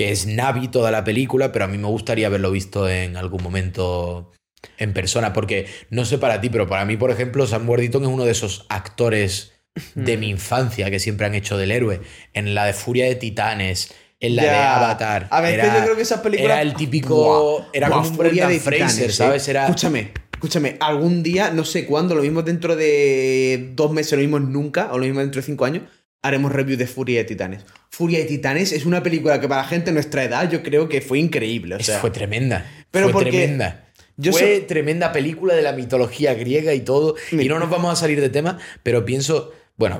[0.00, 3.42] Que es Navi toda la película, pero a mí me gustaría haberlo visto en algún
[3.42, 4.32] momento
[4.78, 8.08] en persona, porque no sé para ti, pero para mí, por ejemplo, Sam Worthington es
[8.08, 9.52] uno de esos actores
[9.94, 12.00] de mi infancia que siempre han hecho del héroe.
[12.32, 14.52] En la de Furia de Titanes, en la Ya.
[14.52, 15.28] de Avatar.
[15.30, 16.50] A ver, era- yo creo que esas películas.
[16.52, 17.16] Era el típico.
[17.58, 19.12] Buah, era buah, como un Furia de Fraser, Titanes, ¿eh?
[19.12, 19.48] ¿sabes?
[19.48, 19.64] Era.
[19.66, 20.76] Escúchame, escúchame.
[20.80, 24.96] Algún día, no sé cuándo, lo mismo dentro de dos meses, lo mismo nunca, o
[24.96, 25.82] lo mismo dentro de cinco años,
[26.22, 27.64] haremos review de Furia de Titanes.
[27.90, 30.88] Furia de Titanes es una película que para la gente de nuestra edad yo creo
[30.88, 31.76] que fue increíble.
[31.76, 32.66] O sea, fue tremenda.
[32.90, 33.88] pero fue porque tremenda.
[34.16, 37.14] yo fue so- tremenda película de la mitología griega y todo.
[37.32, 39.52] Y no nos vamos a salir de tema, pero pienso.
[39.76, 39.98] Bueno,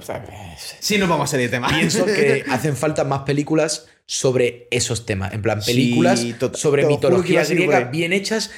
[0.80, 1.68] sí, nos vamos a salir de tema.
[1.68, 5.32] pienso que hacen falta más películas sobre esos temas.
[5.32, 8.50] En plan, películas sobre mitología griega bien hechas.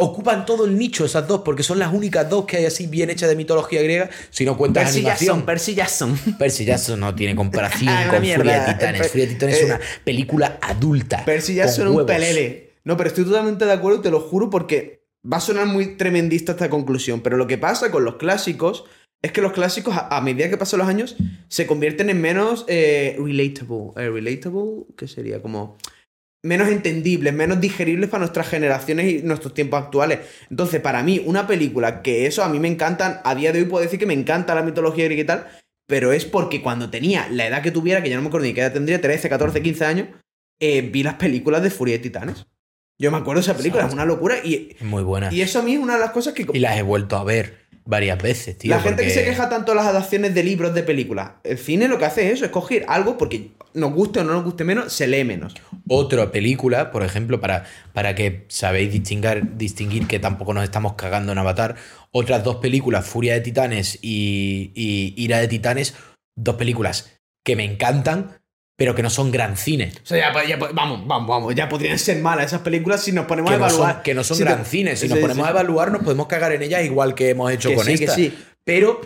[0.00, 3.10] Ocupan todo el nicho esas dos, porque son las únicas dos que hay así bien
[3.10, 5.26] hechas de mitología griega, si no cuentas Percy animación.
[5.38, 6.18] Jackson, Percy Jackson.
[6.38, 8.44] Percy Jackson no tiene comparación Ah, con mierda.
[8.44, 9.00] Furia de Titanes.
[9.00, 11.24] Per- Furia de Titanes eh, es una película adulta.
[11.24, 12.74] Percy Jackson es un pelele.
[12.84, 16.52] No, pero estoy totalmente de acuerdo, te lo juro, porque va a sonar muy tremendista
[16.52, 17.20] esta conclusión.
[17.20, 18.84] Pero lo que pasa con los clásicos
[19.20, 21.16] es que los clásicos, a, a medida que pasan los años,
[21.48, 23.90] se convierten en menos eh, relatable.
[23.96, 25.42] Eh, relatable, ¿qué sería?
[25.42, 25.76] Como
[26.42, 30.20] menos entendibles, menos digeribles para nuestras generaciones y nuestros tiempos actuales.
[30.50, 33.64] Entonces, para mí, una película que eso a mí me encantan, a día de hoy
[33.66, 35.46] puedo decir que me encanta la mitología griega y tal,
[35.86, 38.54] pero es porque cuando tenía la edad que tuviera, que ya no me acuerdo ni
[38.54, 40.08] qué edad tendría, 13, 14, 15 años,
[40.60, 42.46] eh, vi las películas de Furia de Titanes.
[43.00, 44.36] Yo me acuerdo de esa película, es una locura.
[44.44, 45.32] Y, muy buena.
[45.32, 46.46] y eso a mí es una de las cosas que...
[46.52, 48.70] Y las he vuelto a ver varias veces, tío.
[48.70, 51.88] la gente que se queja tanto de las adaptaciones de libros de películas, el cine
[51.88, 54.64] lo que hace es eso, es coger algo porque nos guste o no nos guste
[54.64, 55.54] menos, se lee menos.
[55.88, 61.32] Otra película, por ejemplo, para, para que sabéis distinguir, distinguir que tampoco nos estamos cagando
[61.32, 61.76] en Avatar.
[62.10, 65.94] Otras dos películas, Furia de Titanes y, y Ira de Titanes,
[66.36, 68.40] dos películas que me encantan,
[68.76, 69.92] pero que no son gran cine.
[70.02, 73.26] O sea, ya, ya- vamos, vamos, vamos, ya podrían ser malas esas películas si nos
[73.26, 73.94] ponemos Que a no, evaluar.
[73.94, 74.96] son, que no son Si te- gran cine.
[74.96, 75.48] Si Sí, nos ponemos sí.
[75.48, 78.04] a evaluar, nos podemos cagar en ellas igual que hemos hecho Que con sí, que
[78.04, 78.14] esta.
[78.16, 78.38] sí.
[78.64, 79.00] Pero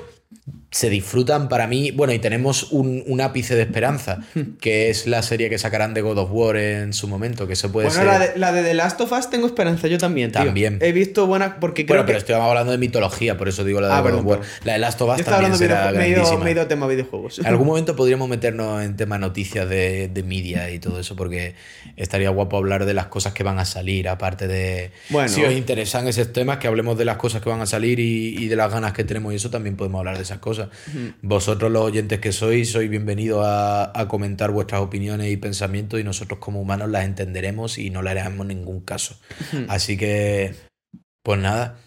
[0.72, 1.90] se disfrutan para mí.
[1.90, 4.20] Bueno, y tenemos un, un ápice de esperanza,
[4.60, 7.68] que es la serie que sacarán de God of War en su momento, que se
[7.68, 8.06] puede Bueno, ser.
[8.10, 10.42] la de, la de The Last of Us tengo esperanza, yo también, tío.
[10.44, 10.78] También.
[10.80, 12.22] He visto buenas, porque creo Bueno, pero que...
[12.32, 14.40] estamos hablando de mitología, por eso digo la de Ah, God of War.
[14.64, 16.38] La de Last of Yo Us estaba también será grandísima.
[16.42, 17.38] me he ido a tema videojuegos.
[17.38, 21.54] En algún momento podríamos meternos en tema noticias de, de media y todo eso, porque
[21.96, 24.90] estaría guapo hablar de las cosas que van a salir, aparte de...
[25.10, 25.28] Bueno.
[25.28, 28.36] Si os interesan esos temas, que hablemos de las cosas que van a salir y,
[28.38, 30.61] y de las ganas que tenemos y eso, también podemos hablar de esas cosas.
[30.68, 31.14] Cosas.
[31.22, 36.04] Vosotros los oyentes que sois, sois bienvenidos a, a comentar vuestras opiniones y pensamientos y
[36.04, 39.16] nosotros como humanos las entenderemos y no le haremos ningún caso.
[39.68, 40.54] Así que,
[41.22, 41.78] pues nada.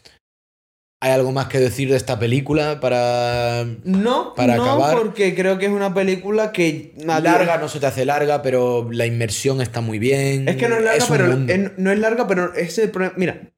[1.02, 3.66] ¿Hay algo más que decir de esta película para...
[3.84, 7.86] No, Para no, acabar- porque creo que es una película que Larga, no se te
[7.86, 10.48] hace larga, pero la inmersión está muy bien.
[10.50, 11.28] Es que no es larga, pero
[11.78, 13.14] no es larga, pero ese es el problema.
[13.18, 13.52] Mira,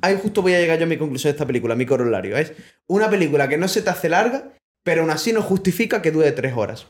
[0.00, 2.36] ahí justo voy a llegar yo a mi conclusión de esta película, mi corolario.
[2.36, 2.52] Es
[2.86, 4.52] una película que no se te hace larga,
[4.82, 6.86] pero aún así no justifica que dure tres horas.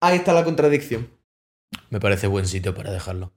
[0.00, 1.08] Ahí está la contradicción.
[1.90, 3.32] Me parece buen sitio para dejarlo.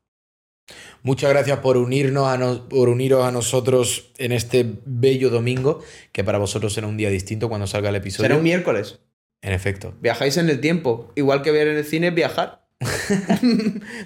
[1.01, 6.38] Muchas gracias por unirnos a por uniros a nosotros en este bello domingo, que para
[6.39, 8.26] vosotros será un día distinto cuando salga el episodio.
[8.26, 8.99] Será un miércoles.
[9.41, 9.93] En efecto.
[10.01, 11.11] Viajáis en el tiempo.
[11.15, 12.68] Igual que ver en el cine es viajar.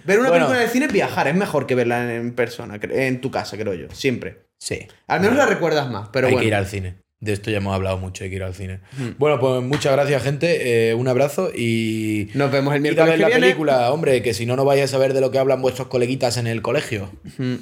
[0.06, 0.46] ver una Bueno.
[0.46, 1.28] película en el cine es viajar.
[1.28, 3.88] Es mejor que verla en persona, en tu casa, creo yo.
[3.92, 4.46] Siempre.
[4.60, 4.88] Sí.
[5.08, 6.42] Al menos la recuerdas más, pero hay bueno.
[6.44, 7.01] que ir al cine.
[7.22, 8.80] De esto ya hemos hablado mucho, hay que ir al cine.
[9.20, 10.90] Bueno, pues muchas gracias, gente.
[10.90, 12.30] eh, un abrazo y.
[12.34, 13.42] Nos vemos el miércoles que la viene.
[13.42, 16.38] película, hombre, que si no, no vais a saber de lo que hablan vuestros coleguitas
[16.38, 17.12] en el colegio.
[17.38, 17.56] Mm.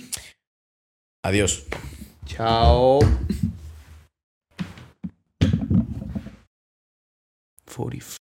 [1.24, 1.66] Adiós.
[2.26, 2.99] Chao.
[7.76, 8.29] 40